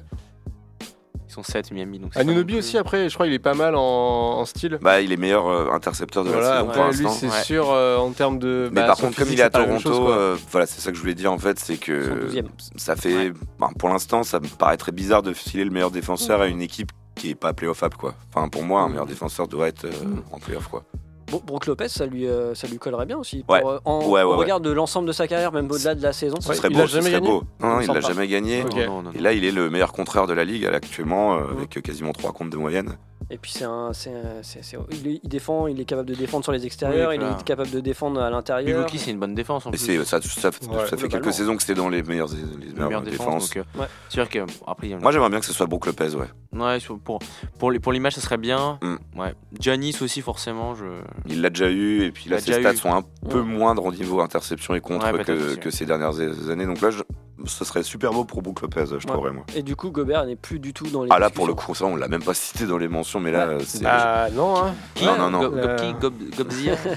[1.28, 1.98] Ils sont 7 Miami.
[1.98, 4.78] Donc Anunobi plus- aussi, après, je crois qu'il est pas mal en, en style.
[4.80, 7.10] Bah, il est meilleur euh, intercepteur de Voilà, la saison pour l'instant.
[7.10, 7.42] c'est Ouais.
[7.42, 8.70] sûr euh, en termes de.
[8.72, 10.96] Mais bah, par contre, comme il est à Toronto, chose, euh, voilà, c'est ça que
[10.96, 12.28] je voulais dire en fait, c'est que
[12.76, 16.46] ça fait, bah, pour l'instant, ça me paraîtrait bizarre de filer le meilleur défenseur à
[16.46, 18.14] une équipe qui est pas playoffable quoi.
[18.32, 19.90] Enfin, pour moi, un meilleur défenseur doit être euh,
[20.32, 20.84] en playoff quoi.
[21.30, 23.44] Bon, Brook Lopez, ça lui, euh, ça lui collerait bien aussi.
[23.48, 23.60] Ouais.
[23.60, 24.36] Pour, euh, en, Ouais, ouais, au ouais.
[24.36, 26.36] regard de l'ensemble de sa carrière, même au-delà de la saison.
[26.40, 27.42] Ce serait il beau, a ce jamais serait gagné beau.
[27.60, 28.62] Non, Il il l'a jamais gagné.
[28.62, 28.74] Ok.
[28.76, 31.40] Non, non, non, Et là, il est le meilleur contreur de la ligue actuellement, euh,
[31.56, 32.96] avec euh, quasiment 3 comptes de moyenne.
[33.30, 36.08] Et puis c'est un, c'est un- c'est- c'est- il, est- il défend, il est capable
[36.08, 38.78] de défendre sur les extérieurs, Oui, il est capable de défendre à l'intérieur.
[38.78, 39.80] Milwaukee, c'est une bonne défense en Et plus.
[39.84, 43.04] c'est ça, ça, ça fait quelques saisons que c'est dans les meilleures, les défenses.
[43.04, 43.48] défense.
[43.54, 43.86] Donc, euh, Ouais.
[44.08, 46.58] c'est sûr que après, il Moi, j'aimerais bien que ce soit Brook Lopez, ouais.
[46.58, 47.18] ouais, pour
[47.58, 48.78] pour l'image, ça serait bien.
[48.82, 48.96] Mm.
[49.20, 49.34] Ouais.
[49.60, 50.74] Giannis aussi forcément.
[50.74, 50.84] Je.
[51.26, 52.76] Il l'a déjà eu, et puis là, ses stats eu.
[52.76, 53.44] sont un peu Ouais.
[53.44, 56.18] moindres au niveau interception et contre Ouais, que, ces dernières
[56.50, 56.66] années.
[56.66, 57.02] Donc là, je-
[57.44, 59.44] ce serait super beau pour Brook Lopez, je trouverais, moi.
[59.54, 61.08] Et du coup, Gobert n'est plus du tout dans les.
[61.12, 63.30] Ah là, pour le coup, ça, on l'a même pas cité dans les mentions, mais
[63.32, 63.58] là, Ouais.
[63.64, 63.82] c'est.
[63.82, 64.74] Bah, non, hein.
[64.94, 65.40] Qui Non, non, non.
[65.42, 65.92] Gob- Euh,
[66.36, 66.74] Gobzia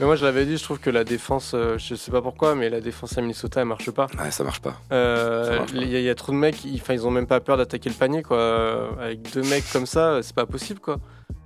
[0.00, 2.54] Mais moi, je l'avais dit, je trouve que la défense, euh, je sais pas pourquoi,
[2.54, 4.06] mais la défense à Minnesota, elle marche pas.
[4.18, 4.80] Ouais, ça marche pas.
[4.92, 5.78] Euh, Ça marche pas.
[5.78, 7.40] Il y, a- il y a trop de mecs, ils, enfin, ils ont même pas
[7.40, 8.88] peur d'attaquer le panier, quoi.
[8.98, 10.96] Avec deux mecs comme ça, c'est pas possible, quoi.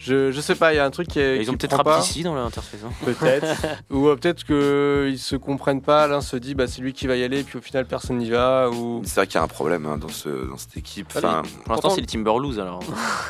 [0.06, 1.38] Je, je sais pas, il y a un truc qui est.
[1.40, 2.88] Ils ont peut-être pas, Raptissi dans l'intersaison.
[3.06, 3.46] Peut-être.
[3.90, 7.16] ou euh, peut-être qu'ils se comprennent pas, l'un se dit, bah, c'est lui qui va
[7.16, 8.68] y aller, puis au final, personne n'y va.
[8.70, 9.00] Ou...
[9.06, 11.06] C'est vrai qu'il y a un problème hein, dans, ce, dans cette équipe.
[11.16, 12.80] Enfin, Pour l'instant, c'est les Timberwolves alors.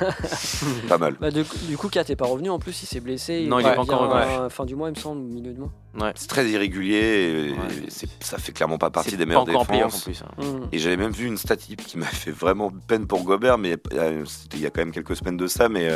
[0.88, 1.14] pas mal.
[1.20, 3.46] Bah, du, coup- du coup, Kat est pas revenu en plus, il s'est blessé.
[3.46, 4.44] Non, il est pas encore revenu.
[4.46, 5.70] à Fin du mois, il me semble, milieu de mois.
[6.00, 6.12] Ouais.
[6.16, 7.86] C'est très irrégulier et, Ouais.
[7.86, 10.02] et c'est- ça fait clairement pas partie des meilleures en en défenses.
[10.04, 10.22] plus.
[10.22, 10.42] hein.
[10.42, 10.66] Hmm.
[10.72, 14.24] Et j'avais même vu une statistique qui m'a fait vraiment peine pour Gobert, mais euh,
[14.26, 15.90] c'était il y a quand même quelques semaines de ça, mais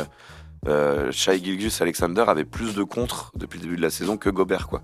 [0.67, 4.29] euh, Shai Gilgus Alexander avait plus de contres depuis le début de la saison que
[4.29, 4.81] Gobert, quoi.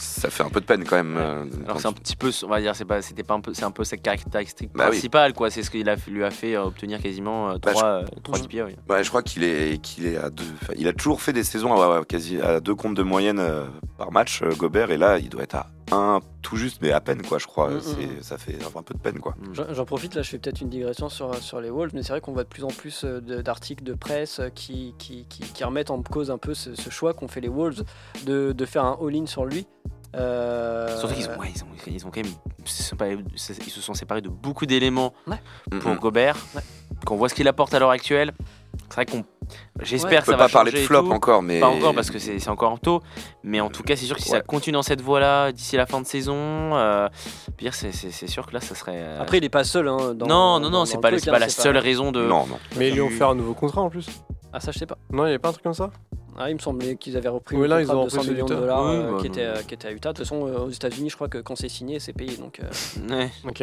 [0.00, 1.16] Ça fait un peu de peine quand même.
[1.16, 3.40] euh, Alors quand c'est un petit peu, on va dire, c'est pas, c'était pas un
[3.40, 4.90] peu, c'est un peu sa caractéristique Bah oui.
[4.90, 5.50] principale quoi.
[5.50, 8.38] C'est ce qu'il a, lui a fait euh, obtenir quasiment euh, Bah, trois, euh, trois
[8.38, 8.46] Mhm.
[8.46, 8.64] GPA.
[8.66, 8.76] oui.
[8.88, 10.44] Ouais, je crois qu'il est, qu'il est à deux.
[10.76, 13.42] il a toujours fait des saisons à, quasi à deux comptes de moyenne
[13.96, 17.22] par match, Gobert, et là, il doit être à un tout juste, mais à peine,
[17.22, 17.70] quoi, je crois.
[17.70, 18.22] Mm, C'est- mm.
[18.22, 19.34] Ça fait un peu de peine, quoi.
[19.72, 22.20] J'en profite, là je fais peut-être une digression sur, sur les Wolves, mais c'est vrai
[22.20, 25.64] qu'on voit de plus en plus euh, d'articles de presse euh, qui, qui, qui, qui
[25.64, 27.84] remettent en cause un peu ce, ce choix qu'ont fait les Wolves
[28.24, 29.66] de, de faire un all-in sur lui.
[30.16, 32.32] Euh, Surtout qu'ils ont, ouais, ils ont, ils ont quand même,
[32.64, 35.12] ils se sont pas- ils se sont séparés de beaucoup d'éléments
[35.70, 35.94] pour.
[35.96, 36.36] Gobert.
[36.54, 36.62] Ouais.
[37.04, 38.32] Qu'on voit ce qu'il apporte à l'heure actuelle.
[38.88, 39.24] C'est vrai qu'on,
[39.80, 40.16] j'espère Ouais.
[40.18, 41.12] On que ça peut va pas parler de flop tout.
[41.12, 41.60] encore, mais.
[41.60, 43.00] Pas encore parce que c'est encore tôt,
[43.42, 45.86] mais en tout cas c'est sûr que si ça continue dans cette voie-là d'ici la
[45.86, 47.08] fin de saison, euh,
[47.56, 47.92] pire c'est
[48.26, 48.96] sûr que là ça serait.
[48.96, 49.88] euh, Après, il est pas seul.
[49.88, 52.22] Hein, dans, non non non, c'est pas, hein, pas la seule raison de.
[52.22, 52.58] Non, non.
[52.76, 54.06] Mais ils lui ont fait un nouveau contrat en plus.
[54.52, 54.98] Ah, ça je sais pas.
[55.10, 55.90] Non, il y avait pas un truc comme ça
[56.38, 58.46] Ah, il me semblait qu'ils avaient repris Oui, là, ils ont de 200 repris millions
[58.46, 60.12] de dollars euh, Oui, qui, bah, était, qui était à Utah.
[60.12, 62.36] De toute façon, euh, aux États-Unis, je crois que quand c'est signé, c'est payé.
[62.38, 62.68] Donc, euh,
[63.14, 63.30] Ouais.
[63.46, 63.62] Ok.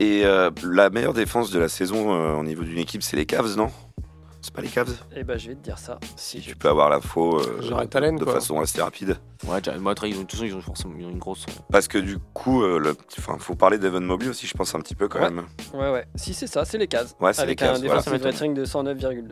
[0.00, 3.24] Et euh, la meilleure défense de la saison euh, au niveau d'une équipe, c'est les
[3.26, 3.70] Cavs, non?
[4.44, 5.98] C'est pas les Cavs eh ben, je vais te dire ça.
[6.16, 6.38] Si.
[6.40, 8.34] Tu peux avoir l'info euh, Jared de quoi.
[8.34, 9.16] façon assez rapide.
[9.48, 11.18] Ouais, déjà, moi, après, ils ont, de toute façon, ils ont forcément ils ont une
[11.18, 11.46] grosse.
[11.72, 12.94] Parce que du coup, euh, le...
[13.18, 15.30] enfin, faut parler d'Evan Mobley aussi, je pense un petit peu quand Ouais.
[15.30, 15.46] même.
[15.72, 16.04] Ouais, ouais.
[16.14, 17.16] Si c'est ça, c'est les cases.
[17.20, 18.02] Ouais, c'est Avec les Cavs, un voilà.
[18.22, 19.28] rating de 109,2.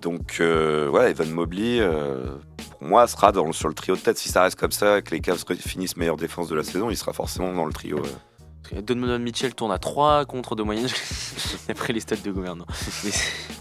[0.00, 2.36] Donc, euh, ouais, Evan Mobley, euh,
[2.78, 4.16] pour moi, sera dans, sur le trio de tête.
[4.16, 6.96] Si ça reste comme ça, que les Cavs finissent meilleure défense de la saison, il
[6.96, 7.98] sera forcément dans le trio.
[7.98, 8.80] euh.
[8.80, 10.88] Donovan Mitchell tourne à 3 contre de moyenne.
[11.68, 12.64] Après les stats de gouvernement.
[13.04, 13.51] Mais c'est-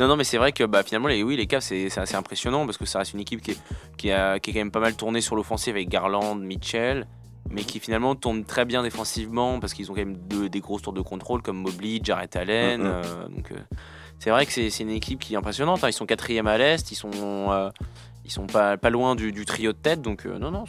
[0.00, 2.66] non, non, mais c'est vrai que bah, finalement, les, oui, les Cavs, c'est assez impressionnant
[2.66, 3.58] parce que ça reste une équipe qui est,
[3.96, 7.06] qui, a- qui est quand même pas mal tournée sur l'offensive avec Garland, Mitchell,
[7.50, 10.82] mais qui finalement tourne très bien défensivement parce qu'ils ont quand même deux- des grosses
[10.82, 12.80] tours de contrôle comme Mobley, Jarrett Allen.
[12.80, 12.86] Mhm.
[12.86, 13.56] euh, donc, euh,
[14.18, 15.82] c'est vrai que c'est c'est une équipe qui est impressionnante.
[15.82, 15.88] hein.
[15.88, 17.10] Ils sont quatrième à l'Est, ils sont.
[17.14, 17.70] euh,
[18.30, 20.64] ils sont pas, pas loin du, du trio de tête, donc euh, non, non,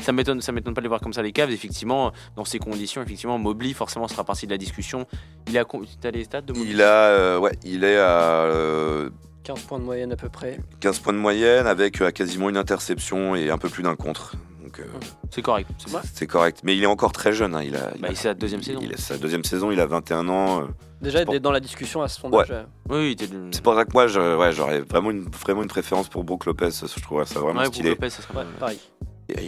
[0.00, 1.50] ça m'étonne, ça m'étonne pas de les voir comme ça les Cavs.
[1.50, 5.06] Effectivement, dans ces conditions, effectivement, Mobley forcément sera partie de la discussion.
[5.48, 5.64] Il a,
[6.00, 9.10] t'as les stats de Mobley Il a, euh, ouais, il est à euh,
[9.44, 10.60] 15 points de moyenne à peu près.
[10.80, 14.34] 15 points de moyenne avec euh, quasiment une interception et un peu plus d'un contre.
[14.68, 14.84] Donc euh,
[15.30, 15.70] C'est correct.
[16.12, 16.60] C'est correct.
[16.62, 17.54] Mais il est encore très jeune.
[17.54, 17.62] hein.
[17.62, 18.80] Il a, il Bah, a- la deuxième il- saison.
[18.82, 19.70] Il a sa deuxième saison.
[19.70, 20.62] Il a 21 ans.
[20.62, 20.64] euh.
[21.00, 22.50] Déjà, d'être dans la discussion à ce sondage.
[22.50, 23.16] euh, Oui.
[23.52, 26.44] C'est pour ça que moi, je- ouais, j'aurais vraiment une, vraiment une préférence pour Brook
[26.44, 26.68] Lopez.
[26.70, 27.90] Je trouverais ça vraiment Ouais, stylé.
[27.90, 28.78] Lopez, ça serait Ouais, pareil.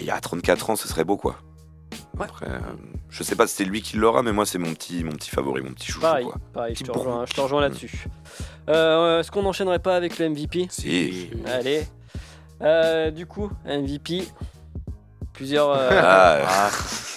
[0.03, 1.37] Il a 34 ans, ce serait beau, quoi.
[2.19, 2.25] Ouais.
[2.25, 2.59] Après, euh,
[3.09, 5.31] je sais pas si c'est lui qui l'aura, mais moi, c'est mon petit, mon petit
[5.31, 6.35] favori, mon petit chouchou, Pareil, quoi.
[6.53, 8.07] pareil je, te rejoins, je te rejoins là-dessus.
[8.69, 11.31] Euh, Est-ce qu'on n'enchaînerait pas avec le MVP Si.
[11.47, 11.83] Allez.
[12.63, 14.25] Euh, du coup, MVP.
[15.41, 15.71] Plusieurs.
[15.71, 16.71] euh, Ah, Ah,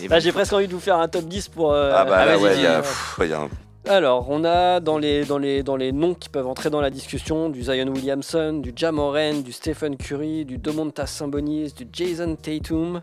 [0.09, 1.73] Là, j'ai presque envie de vous faire un top 10 pour.
[1.73, 2.81] euh, ah bah ah, là, ouais, il y a, dis.
[2.87, 3.49] pff, ouais, il y a un-
[3.89, 6.89] Alors, on a dans les, dans, les, dans les noms qui peuvent entrer dans la
[6.89, 13.01] discussion du Zion Williamson, du Jamoran, du Stephen Curry, du Domantas Sabonis, du Jason Tatum,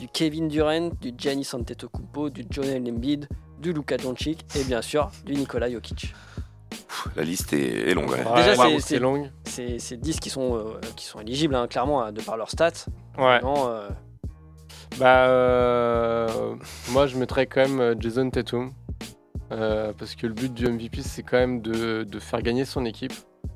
[0.00, 3.28] du Kevin Durant, du Giannis Antetokounmpo, du Joel Embiid,
[3.60, 6.14] du Luka Doncic et bien sûr du Nikola Jokic.
[7.14, 8.08] la liste est, est longue.
[8.10, 8.24] ouais.
[8.24, 9.30] Ouais, Déjà, ouais, c'est- longue.
[9.44, 12.50] C'est c'est 10 qui sont, euh, qui sont éligibles, hein, clairement, hein, de par leurs
[12.50, 12.86] stats.
[13.18, 13.38] Ouais.
[13.44, 13.88] Euh,
[14.98, 16.28] Bah, euh,
[16.90, 18.72] moi, je mettrais quand même euh, Jason Tatum.
[19.50, 22.86] Euh, parce que le but du MVP, c'est quand même de, de faire gagner son
[22.86, 23.12] équipe.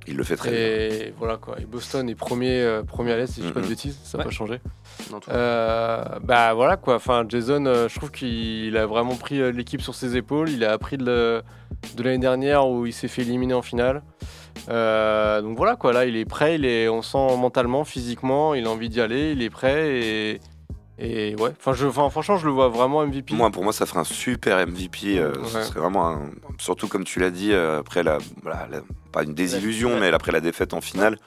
[0.07, 0.59] Il le fait très bien.
[0.61, 1.57] Et voilà quoi.
[1.59, 4.19] Et Boston est premier, euh, premier à l'Est, si je dis pas de bêtises, ça
[4.19, 4.29] n'a Ouais.
[4.31, 4.61] pas changé.
[5.11, 6.97] Non, Euh, bah voilà quoi.
[6.97, 10.51] Enfin, Jason, euh, je trouve qu'il a vraiment pris euh, l'équipe sur ses épaules.
[10.51, 11.43] Il a appris de, le-
[11.97, 14.03] de l'année dernière où il s'est fait éliminer en finale.
[14.69, 15.93] Euh, donc voilà quoi.
[15.95, 16.57] Là, il est prêt.
[16.57, 19.33] Il est, on sent mentalement, physiquement, il a envie d'y aller.
[19.33, 20.41] Il est prêt et,
[20.99, 21.51] et ouais.
[21.59, 23.35] Enfin, je, enfin, franchement, je le vois vraiment MVP.
[23.35, 25.19] Moi, pour moi, ça ferait un super MVP.
[25.19, 28.19] euh, serait vraiment un- Surtout, comme tu l'as dit, euh, après la,
[29.13, 30.01] Pas une désillusion, Ouais.
[30.01, 31.19] mais après la défaite en finale,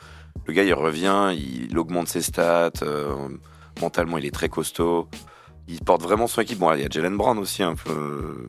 [0.48, 2.72] le gars, il revient, il, augmente ses stats.
[2.82, 3.16] euh,
[3.82, 5.08] mentalement, il est très costaud.
[5.68, 6.58] Il porte vraiment son équipe.
[6.60, 8.48] Bon, il y a Jalen Brown aussi, un peu.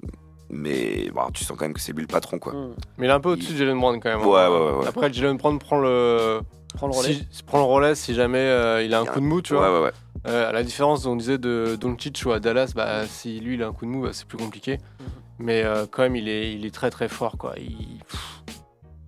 [0.49, 2.53] Mais bon, tu sens quand même que c'est lui le patron, quoi.
[2.55, 4.27] hmm, Mais il est un peu au-dessus de Jalen Brown quand même.
[4.27, 4.51] Ouais, hein.
[4.51, 4.87] ouais, ouais, ouais.
[4.89, 6.41] Après, Jalen Brown prend le,
[6.75, 7.15] prends le relais.
[7.31, 9.53] si- prend le relais si jamais euh, il a un Il coup de mou, tu
[9.55, 9.81] ouais, vois.
[9.81, 9.93] ouais, ouais.
[10.27, 13.63] Euh, à la différence, on disait de Doncic ou à Dallas, bah, si lui il
[13.63, 14.73] a un coup de mou, bah, c'est plus compliqué.
[15.01, 15.07] Mhm.
[15.39, 17.55] Mais euh, quand même, il est, il est très très fort, quoi.
[17.57, 18.43] Il, pff,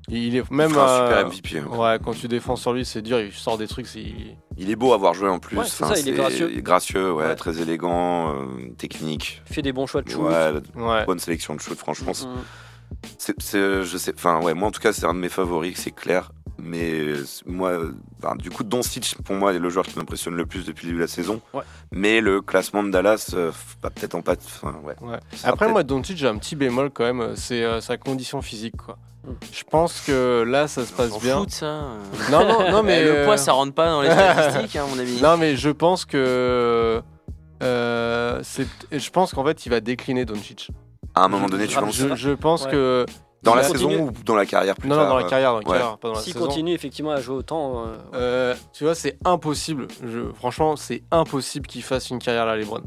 [0.09, 1.59] il est même Il fera un euh, super MVP.
[1.59, 1.77] hein.
[1.79, 3.21] Ouais, quand tu défends sur lui, c'est dur.
[3.21, 3.87] Il sort des trucs.
[3.87, 4.03] c'est-
[4.57, 5.59] Il est beau à avoir joué en plus.
[5.59, 6.49] Ouais, c'est Enfin, ça, il est gracieux.
[6.61, 7.35] gracieux, ouais, Ouais.
[7.37, 9.43] très élégant, euh, technique.
[9.51, 10.23] Il fait des bons choix de shoot.
[10.23, 11.05] Ouais, Ouais.
[11.05, 12.13] bonne sélection de shoot, franchement.
[12.13, 12.41] Hmm.
[13.19, 15.77] C'est, c'est- je sais, enfin ouais, moi en tout cas c'est un de mes favoris,
[15.79, 16.31] c'est clair.
[16.65, 17.73] Mais euh, moi,
[18.37, 20.99] du coup, Doncic pour moi est le joueur qui m'impressionne le plus depuis le début
[20.99, 21.41] de la saison.
[21.53, 21.63] Ouais.
[21.91, 24.35] Mais le classement de Dallas, euh, peut-être en pas.
[24.35, 24.95] Enfin ouais.
[25.01, 25.19] Ouais.
[25.43, 27.35] Après, moi, Doncic, j'ai un petit bémol quand même.
[27.35, 28.97] C'est euh, sa condition physique, quoi.
[29.27, 29.35] Mhm.
[29.53, 31.39] Je pense que là, ça se passe bien.
[31.41, 31.83] fout ça.
[32.31, 34.99] Non, non, non, mais Eh, le poids, ça rentre pas dans les statistiques, hein, mon
[34.99, 35.21] avis.
[35.21, 37.03] Non, mais je pense que.
[37.63, 40.71] euh, c'est- je pense qu'en fait, il va décliner Doncic.
[41.15, 42.71] à un moment donné, tu penses Je, je pense Ouais.
[42.71, 43.07] que.
[43.43, 45.29] Dans la il saison ou dans la carrière plus Non, non, tard dans la euh,
[45.29, 45.79] carrière, dans la ouais.
[45.79, 46.47] carrière, pas dans la S'il saison.
[46.47, 49.89] continue effectivement à jouer autant, euh, Euh, tu vois, c'est impossible.
[50.07, 52.83] Je, franchement, c'est impossible qu'il fasse une carrière là, LeBron.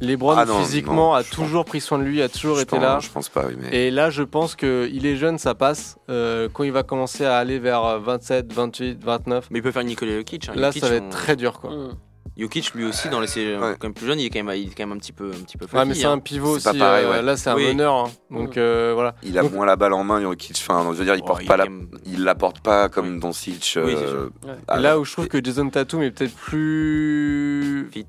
[0.00, 2.70] LeBron, Ah non, physiquement, non, a toujours pris soin de lui, a toujours je été
[2.76, 2.98] pense, là.
[3.00, 5.96] Je pense pas, oui, mais Et là, je pense qu'il est jeune, ça passe.
[6.10, 9.84] Euh, quand il va commencer à aller vers 27, 28, 29, Mais il peut faire
[9.84, 10.48] Nikola Jokic.
[10.48, 10.52] hein.
[10.56, 11.70] là, Jokic, ça va être on- très dur, quoi.
[11.70, 11.94] hmm.
[12.36, 13.74] Jokic, lui aussi, dans les saisons Ouais.
[13.78, 15.28] quand même plus jeune, il est quand même, il est quand même un petit peu,
[15.30, 16.12] un petit peu Ouais, mais c'est hein.
[16.14, 16.78] un pivot C'est aussi.
[16.80, 17.22] pareil, euh, ouais.
[17.22, 17.68] Là, c'est un Oui.
[17.68, 17.94] meneur.
[17.94, 18.10] hein.
[18.30, 19.14] Donc, euh, voilà.
[19.22, 20.56] il a Donc- moins la balle en main, Jokic.
[20.68, 22.60] Enfin, je veux dire, il Oh, porte il pas la, quand même- il la porte
[22.60, 23.20] pas comme Oui.
[23.20, 23.54] Doncic.
[23.54, 24.30] Oui, c'est euh, sûr.
[24.48, 24.54] Ouais.
[24.66, 27.88] ah, là où je trouve que Jason Tatum est peut-être plus.
[27.92, 28.06] Fit.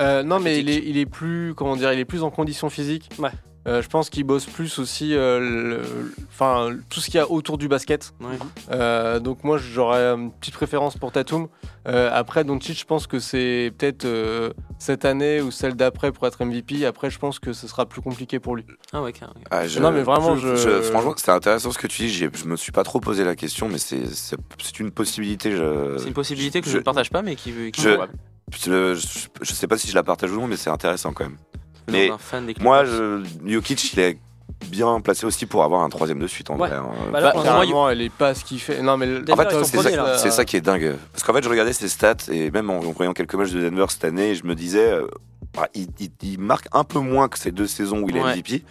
[0.00, 2.68] Euh, non, mais il est, il est plus, comment dire, il est plus en condition
[2.70, 3.08] physique.
[3.18, 3.30] Ouais.
[3.66, 7.56] Euh, je pense qu'il bosse plus aussi, euh, le- tout ce qu'il y a autour
[7.56, 8.12] du basket.
[8.20, 8.36] Ouais.
[8.70, 11.48] Euh, donc moi j'aurais une petite préférence pour Tatum.
[11.88, 16.26] Euh, après Doncic, je pense que c'est peut-être euh, cette année ou celle d'après pour
[16.26, 16.84] être MVP.
[16.84, 18.64] Après je pense que ce sera plus compliqué pour lui.
[18.92, 19.40] Ah ouais, carrément.
[19.50, 22.10] Ah, je- Non, mais vraiment, je- franchement, c'est intéressant ce que tu dis.
[22.10, 24.02] Je me suis pas trop posé la question, mais c'est
[24.78, 25.52] une possibilité.
[25.52, 28.14] Je, C'est une possibilité que je ne partage pas, mais qui, qui je- est probable.
[28.52, 31.24] je, je, je sais pas si je la partage ou non, mais c'est intéressant quand
[31.24, 31.36] même.
[31.90, 34.18] Mais fan des Moi, je, Jokic, il est
[34.68, 36.68] bien placé aussi pour avoir un troisième de suite en Ouais.
[36.68, 36.78] vrai.
[36.78, 36.88] hein.
[37.12, 38.80] Bah là, Bah, elle est pas ce qu'il fait.
[38.82, 40.18] Non, mais Denver, En fait, c'est ça, là.
[40.18, 40.96] c'est ça qui est dingue.
[41.12, 43.86] Parce qu'en fait, je regardais ses stats et même en voyant quelques matchs de Denver
[43.88, 45.06] cette année, je me disais, euh,
[45.58, 48.22] ah, il, il- il marque un peu moins que ces deux saisons où il est
[48.22, 48.32] Ouais.
[48.36, 48.64] MVP,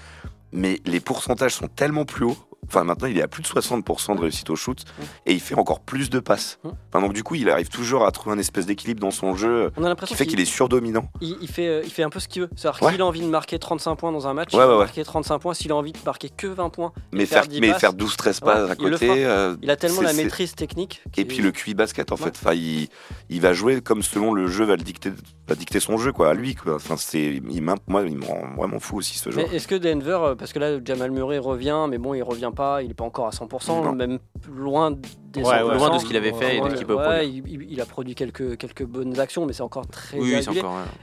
[0.51, 2.37] mais les pourcentages sont tellement plus hauts.
[2.67, 4.83] Enfin, maintenant, il est à plus de 60% de réussite au shoot
[5.25, 6.59] et il fait encore plus de passes.
[6.63, 6.69] Mm.
[6.91, 9.71] Enfin, donc, du coup, il arrive toujours à trouver un espèce d'équilibre dans son jeu
[9.77, 11.09] On a qui fait qu'il est surdominant.
[11.21, 12.49] il, il fait, euh, il fait un peu ce qu'il veut.
[12.55, 12.91] C'est-à-dire Ouais.
[12.91, 15.39] qu'il a envie de marquer 35 points dans un match, Ouais, il va marquer 35
[15.39, 15.53] points.
[15.53, 18.43] S'il a envie de marquer que 20 points, Mais faire faire, 10 mais faire 12-13
[18.43, 19.25] Ouais, passes à il côté.
[19.25, 21.01] euh, il a tellement la maîtrise technique.
[21.17, 22.87] Et puis le QI basket en fait, enfin, il,
[23.29, 25.11] il va jouer comme selon le jeu va le dicter,
[25.47, 26.75] va dicter son jeu quoi, à lui quoi.
[26.75, 29.51] Enfin c'est, il moi il me rend vraiment fou aussi ce joueur.
[29.53, 32.81] est-ce que Denver, euh, parce que là Jamal Murray revient, mais bon il revient pas,
[32.83, 33.93] il est pas encore à 100%, Non.
[33.93, 35.75] même loin des Ouais, ouais.
[35.75, 35.77] 100%.
[35.77, 37.21] Loin de ce qu'il avait fait et de ce qu'il peut produire.
[37.23, 40.33] il, il- a produit quelques, quelques bonnes actions, mais c'est encore très Oui.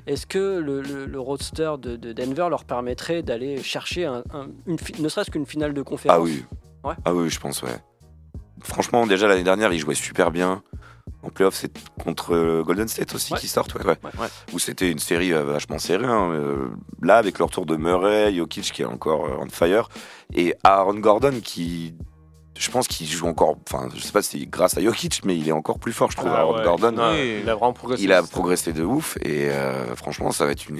[0.07, 4.47] Est-ce que le, le- le roadster de, de Denver leur permettrait d'aller chercher un- un-
[4.67, 6.19] une, ne serait-ce qu'une finale de conférence?
[6.19, 6.45] Ah oui,
[6.85, 6.95] Ouais.
[7.05, 7.77] ah oui, je pense ouais.
[8.63, 10.63] Franchement déjà l'année dernière il jouait super bien.
[11.23, 11.71] En playoff c'est
[12.03, 13.39] contre Golden State aussi Ouais.
[13.39, 13.99] qui sortent ouais, ouais.
[14.03, 14.11] Ouais.
[14.21, 14.29] Ouais.
[14.55, 16.07] Où c'était une série euh, vachement serrée.
[16.07, 16.31] hein.
[16.33, 16.69] Euh,
[17.03, 19.89] là avec le retour de Murray, Jokic qui est encore euh, on fire
[20.35, 21.95] et Aaron Gordon qui
[22.59, 25.35] je pense qu'il joue encore, enfin, je sais pas si c'est grâce à Jokic, mais
[25.35, 26.31] il est encore plus fort, je trouve.
[26.35, 26.65] Ah Aaron ouais.
[26.65, 28.03] Gordon, il a vraiment progressé.
[28.03, 30.79] il a progressé de ouf et euh, franchement ça va être une,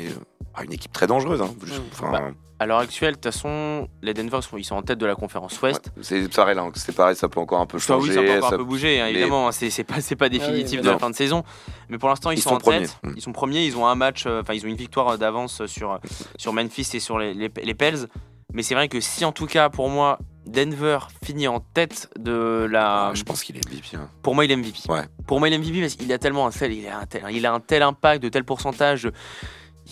[0.55, 1.41] ah, une équipe très dangereuse.
[1.43, 1.51] hein.
[1.61, 1.71] Mm.
[1.93, 4.99] enfin, Bah, À l'heure actuelle, de toute façon, les Denver sont, ils sont en tête
[4.99, 5.91] de la conférence Ouest.
[5.97, 8.09] ouais, c'est pareil, là, c'est pareil, ça peut encore un peu Ça, changer.
[8.11, 9.49] oui, ça peut encore ça- un peu bouger, hein, mais- évidemment.
[9.49, 11.43] hein, C'est pas, pas définitif mais de la fin de saison.
[11.89, 12.81] Mais pour l'instant, ils, Ils sont, sont en premiers.
[12.81, 12.99] tête.
[13.17, 13.65] Ils sont premiers.
[13.65, 15.99] Ils ont un match, euh, enfin, ils ont une victoire d'avance sur,
[16.37, 18.09] sur Memphis et sur les, les, les Pels.
[18.53, 22.67] Mais c'est vrai que si, en tout cas, pour moi, Denver finit en tête de
[22.71, 23.09] la.
[23.09, 23.97] Ah, je pense qu'il est MVP.
[23.97, 24.09] hein.
[24.23, 24.81] Pour moi, il est MVP.
[24.91, 25.05] Ouais.
[25.27, 27.23] Pour moi, il est MVP parce qu'il a tellement un tel, il a un tel,
[27.31, 29.09] il a un tel impact, de tel pourcentage.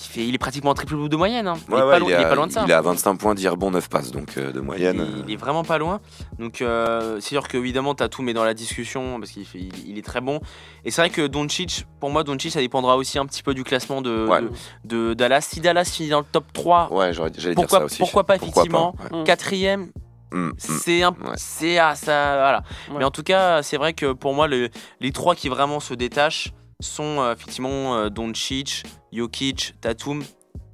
[0.00, 1.48] Il, fait, il est pratiquement triple double de moyenne.
[1.48, 1.54] hein.
[1.68, 2.62] Il, est ouais, pas loin, il est à- pas loin de ça.
[2.64, 5.04] Il est à 25 points, 10 rebonds, 9 passes, donc euh, de moyenne.
[5.18, 6.00] Il, il est vraiment pas loin.
[6.38, 9.72] Donc euh, c'est sûr que évidemment Tatum est dans la discussion parce qu'il fait- il,
[9.90, 10.40] il est très bon.
[10.84, 13.64] Et c'est vrai que Doncic, pour moi Doncic ça dépendra aussi un petit peu du
[13.64, 14.40] classement de, Ouais.
[14.40, 14.50] de,
[15.08, 15.40] de Dallas.
[15.40, 17.98] Si Dallas finit dans le top 3, Ouais, j'aurais- j'allais dire pourquoi, ça aussi.
[17.98, 18.94] pourquoi pas Pourquoi effectivement.
[19.12, 19.24] Mm.
[19.24, 19.90] Quatrième,
[20.30, 20.52] Mm, mm.
[20.58, 21.16] c'est un, Ouais.
[21.37, 22.62] c'est ah, ça voilà.
[22.90, 22.96] Ouais.
[22.98, 24.68] Mais en tout cas c'est vrai que pour moi le-
[25.00, 30.23] les trois qui vraiment se détachent sont euh, effectivement euh, Doncic, Jokic, Tatum.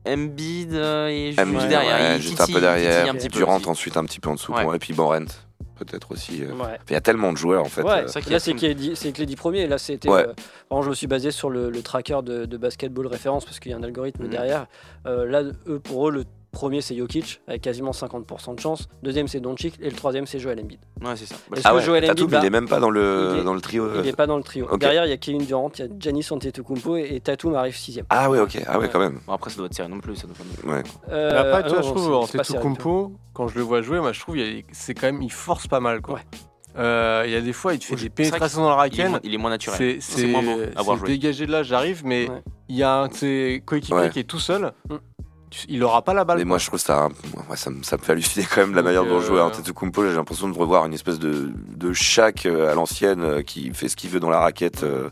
[0.06, 3.30] Embiid euh, et juste Embiid, derrière, ouais, il juste titille, un peu derrière, un petit
[3.30, 3.68] peu Durant aussi.
[3.70, 4.52] ensuite un petit peu en dessous.
[4.52, 4.76] Ouais.
[4.76, 5.24] Et puis Borent,
[5.76, 6.42] peut-être aussi.
[6.44, 6.52] euh.
[6.56, 6.78] Ouais.
[6.90, 7.80] Il y a tellement de joueurs en fait.
[7.80, 9.66] Ouais, euh, ça là est c'est que les dix- c'est que les 10 premiers.
[9.66, 10.10] Là c'était.
[10.10, 10.26] Ouais.
[10.70, 13.70] euh, je me suis basé sur le, le tracker de, de basketball référence parce qu'il
[13.70, 14.28] y a un algorithme Mhm.
[14.28, 14.66] derrière.
[15.06, 18.88] Euh, là, eux, pour eux, le premier c'est Jokic avec quasiment 50% de chance.
[19.02, 20.80] Deuxième c'est Doncic et le troisième c'est Joel Embiid.
[21.04, 21.34] Ouais, c'est ça.
[21.50, 23.44] Bah, Est-ce Ah que ouais, Joel Embiid il est même pas dans le, Il est-
[23.44, 23.86] dans le trio.
[23.92, 24.02] Il euh.
[24.02, 24.66] n'est pas dans le trio.
[24.70, 24.80] Ok.
[24.80, 27.76] Derrière, il y a Kevin Durant, il y a Giannis Antetokounmpo et, et Tatum arrive
[27.76, 28.06] sixième.
[28.08, 28.58] Ah ouais, ok.
[28.66, 28.90] Ah ouais, Ouais.
[28.90, 29.20] quand même.
[29.26, 30.16] Bon, après, ça doit être serré non plus.
[30.16, 30.68] Ça doit pas...
[30.76, 30.82] Ouais.
[31.10, 31.94] Euh, Mais après, tu vois, non, je
[32.80, 34.36] trouve, quand je le vois jouer, moi, je trouve,
[34.72, 36.14] c'est quand même, il force pas mal, quoi.
[36.14, 36.20] Ouais.
[36.76, 39.08] Euh, Il y a des fois, il te fait Oui, des pénétrations dans Il raquette.
[39.10, 39.98] moins, il est moins naturel.
[40.00, 41.08] C'est moins beau à voir c'est jouer.
[41.18, 42.42] dégagé de là, j'arrive, mais Ouais.
[42.68, 44.10] il y a un de ses coéquipiers Ouais.
[44.10, 44.72] qui est tout seul.
[44.90, 44.94] Mm.
[45.68, 46.38] Il aura pas la balle.
[46.38, 46.48] Mais quoi.
[46.50, 47.08] moi, je trouve ça,
[47.54, 49.40] ça, me, ça me fait halluciner quand même la manière dont euh, jouer.
[49.40, 53.72] Antetokounmpo, j'ai l'impression de revoir une espèce de, de Shaq euh, à l'ancienne euh, qui
[53.72, 54.82] fait ce qu'il veut dans la raquette.
[54.82, 55.10] euh.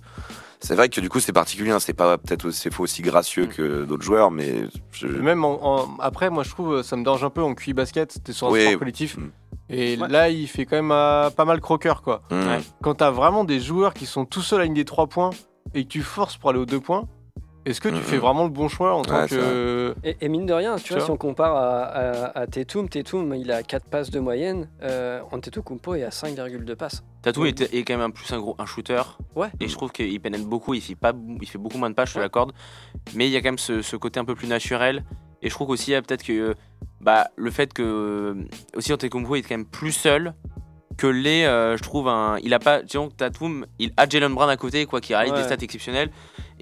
[0.60, 1.72] C'est vrai que du coup, c'est particulier.
[1.72, 5.58] hein, C'est pas peut-être c'est pas aussi gracieux que d'autres joueurs, mais je- Même en,
[5.80, 8.22] en- après, moi, je trouve, ça me dérange un peu en QI basket.
[8.22, 8.64] T'es sur un Oui.
[8.66, 9.16] sport collectif.
[9.18, 9.30] Mm.
[9.70, 10.08] Et Ouais.
[10.08, 12.22] là, il fait quand même euh, pas mal croqueur, quoi.
[12.30, 12.60] Ouais.
[12.82, 15.30] Quand t'as vraiment des joueurs qui sont tout seuls à une des trois points
[15.74, 17.08] et que tu forces pour aller aux deux points,
[17.64, 18.00] est-ce que tu Mhm.
[18.00, 19.94] fais vraiment le bon choix en tant Ouais, que.
[20.04, 22.46] Et, et mine de rien, tu, Tu vois, vois si on compare à, à, à
[22.46, 24.68] Tatum, Tatum, il a 4 passes de moyenne.
[24.82, 27.02] Euh, Antetokounmpo est à 5,2 passes.
[27.22, 29.02] Tatum est, est quand même un plus un gros un shooter.
[29.36, 29.48] Ouais.
[29.60, 30.74] Et je trouve qu'il pénètre beaucoup.
[30.74, 32.24] Il fait, pas, il fait beaucoup moins de pas, je te Ouais.
[32.24, 32.52] l'accorde.
[33.14, 35.04] Mais il y a quand même ce, ce côté un peu plus naturel.
[35.42, 36.54] Et je trouve qu'aussi, il y a peut-être que
[37.00, 37.82] bah, le fait que.
[37.82, 38.34] euh,
[38.76, 40.34] Aussi, Antetokounmpo est quand même plus seul
[40.98, 41.42] que les.
[41.44, 42.38] euh, je trouve un.
[42.42, 42.82] Il a pas.
[42.82, 45.38] Disons que Tatum, il a Jalen Brown à côté, quoi, qui réalise Ouais.
[45.38, 46.10] des stats exceptionnelles.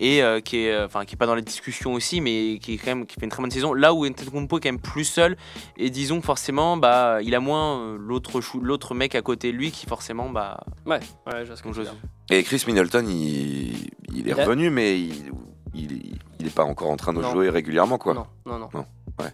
[0.00, 0.72] Et euh, qui est.
[0.72, 3.14] euh, Enfin, qui est pas dans les discussions aussi, mais qui, est quand même, qui
[3.20, 3.74] fait une très bonne saison.
[3.74, 5.36] Là où Antetokounmpo est quand même plus seul.
[5.76, 9.52] Et disons que forcément, bah, il a moins euh, l'autre chou- l'autre mec à côté
[9.52, 10.58] de lui qui, forcément, bah.
[10.86, 11.94] Ouais, ouais, je vois ce que je- veux dire.
[12.30, 15.32] Et Chris Middleton, il, il est Il a- revenu, mais il,
[15.74, 17.30] il, il est pas encore en train de Non.
[17.30, 18.14] jouer régulièrement, quoi.
[18.14, 18.68] Non, non, non.
[18.72, 18.84] Non,
[19.20, 19.30] ouais.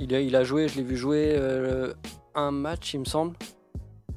[0.00, 1.92] Il, a, il a joué, je l'ai vu jouer euh,
[2.34, 3.36] un match, il me semble.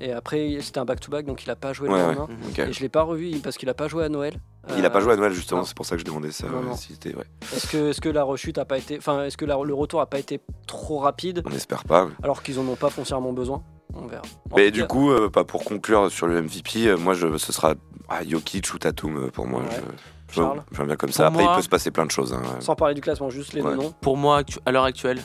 [0.05, 2.27] Et après, c'était un back-to-back, donc il a pas joué le Ouais, lendemain.
[2.57, 4.33] Et je l'ai pas revu parce qu'il a pas joué à Noël.
[4.77, 6.45] Il a pas Euh, joué à Noël justement, c'est pour ça que je demandais ça.
[6.75, 7.23] Si c'était- ouais.
[7.55, 10.01] Est-ce que, est que la rechute a pas été, enfin, est-ce que la- le retour
[10.01, 12.09] a pas été trop rapide On n'espère pas.
[12.21, 13.63] alors qu'ils en ont pas foncièrement besoin?
[13.93, 14.23] On verra.
[14.51, 17.37] En Mais du cas, coup, euh, pas pour conclure sur le MVP, euh, moi je,
[17.37, 17.75] ce sera
[18.09, 19.61] ah, Jokic ou Tatum pour moi.
[19.61, 19.67] Ouais.
[20.29, 20.63] Je, Charles?
[20.71, 21.23] vois bien comme ça.
[21.25, 22.33] Pour Après, moi- il peut se passer plein de choses.
[22.33, 22.41] hein.
[22.59, 23.71] sans parler du classement, juste les Ouais.
[23.71, 23.93] deux noms.
[24.01, 25.21] Pour moi, à l'heure actuelle,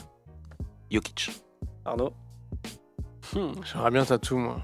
[0.93, 1.31] Jokic.
[1.85, 2.13] Arnaud?
[3.35, 4.57] J'aimerais bien Tatou, moi.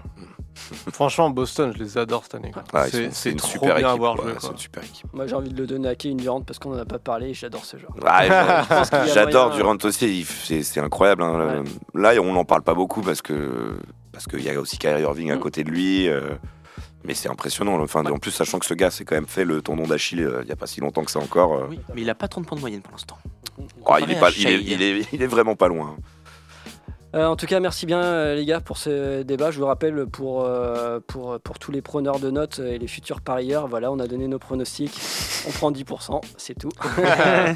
[0.93, 2.53] Franchement, Boston, je les adore cette année.
[2.53, 2.63] quoi.
[2.73, 3.99] Ouais, ils c'est sont- c'est une trop super bien à équipe.
[3.99, 4.33] voir ouais, jouer.
[4.35, 4.51] c'est quoi.
[4.53, 5.07] une super équipe.
[5.13, 7.31] Moi j'ai envie de le donner à Kevin Durant parce qu'on en a pas parlé
[7.31, 7.93] et j'adore ce joueur.
[7.97, 11.23] Ouais, Je pense qu'il y a J'adore moyen- Durant aussi, il- c'est c'est incroyable.
[11.25, 11.65] hein.
[11.95, 13.77] Là, on n'en parle pas beaucoup parce que
[14.13, 15.41] parce qu'il y a aussi Kyrie Irving à Mm.
[15.41, 16.09] côté de lui.
[16.09, 16.21] euh,
[17.07, 17.79] mais c'est impressionnant.
[17.83, 20.41] Enfin, En plus, sachant que ce gars s'est quand même fait le tendon d'Achille euh,
[20.43, 21.55] il n'y a pas si longtemps que ça encore.
[21.55, 21.67] euh.
[21.69, 23.19] Oui, mais il a pas 30 points de moyenne pour l'instant.
[23.87, 24.63] Oh, il, est pas, il, est, Shai.
[24.65, 25.97] il, est, il est vraiment pas loin.
[27.15, 29.51] Euh, en tout cas, merci bien euh, les gars pour ce débat.
[29.53, 33.21] Je vous rappelle pour, euh, pour, pour tous les preneurs de notes et les futurs
[33.21, 34.99] parieurs, voilà, on a donné nos pronostics.
[35.47, 36.71] On prend 10%, c'est tout.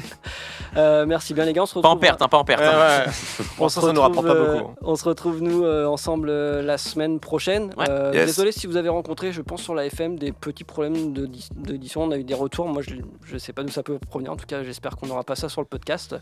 [0.77, 1.63] Euh, merci bien les gars.
[1.63, 2.61] On se retrouve, Pas en perte, hein, pas en perte.
[2.61, 3.05] Hein.
[3.07, 3.11] ouais.
[3.59, 4.75] on se ça, ça nous rapporte pas retrouve, euh, beaucoup.
[4.83, 7.71] On se retrouve nous euh, ensemble euh, la semaine prochaine.
[7.75, 7.89] Ouais.
[7.89, 8.27] Euh, Yes.
[8.27, 12.03] Désolé si vous avez rencontré, je pense sur la FM, des petits problèmes d'édition.
[12.03, 12.67] On a eu des retours.
[12.67, 14.31] Moi, je ne sais pas d'où ça peut provenir.
[14.31, 16.15] En tout cas, j'espère qu'on n'aura pas ça sur le podcast.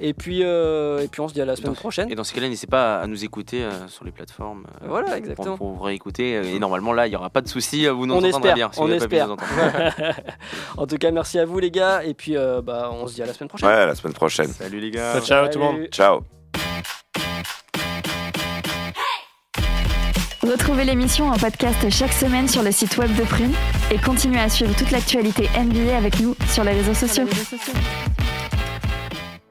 [0.00, 2.10] Et puis, euh, et puis on se dit à la semaine Donc, prochaine.
[2.10, 4.64] Et dans ce cas-là, n'hésitez pas à nous écouter euh, sur les plateformes.
[4.82, 5.56] euh, Voilà, pour- exactement.
[5.56, 6.36] Pour, vous réécouter.
[6.36, 7.86] euh, Et normalement, là, il n'y aura pas de souci.
[7.86, 8.70] Vous nous On entendrez espère, bien.
[8.72, 10.14] si on vous avez pas pu espère.
[10.76, 12.04] en tout cas, merci à vous les gars.
[12.04, 13.68] Et puis, euh, bah, on se dit à la semaine prochaine.
[13.68, 14.48] Ouais, à la semaine prochaine.
[14.48, 15.12] Salut les gars.
[15.14, 15.74] Ciao, ciao tout le monde.
[15.76, 15.88] Salut.
[15.90, 16.20] Ciao.
[20.46, 23.52] Retrouvez l'émission en podcast chaque semaine sur le site web de Prune
[23.90, 27.26] et continuez à suivre toute l'actualité NBA avec nous sur les réseaux sociaux.
[27.26, 28.27] Sur les réseaux sociaux.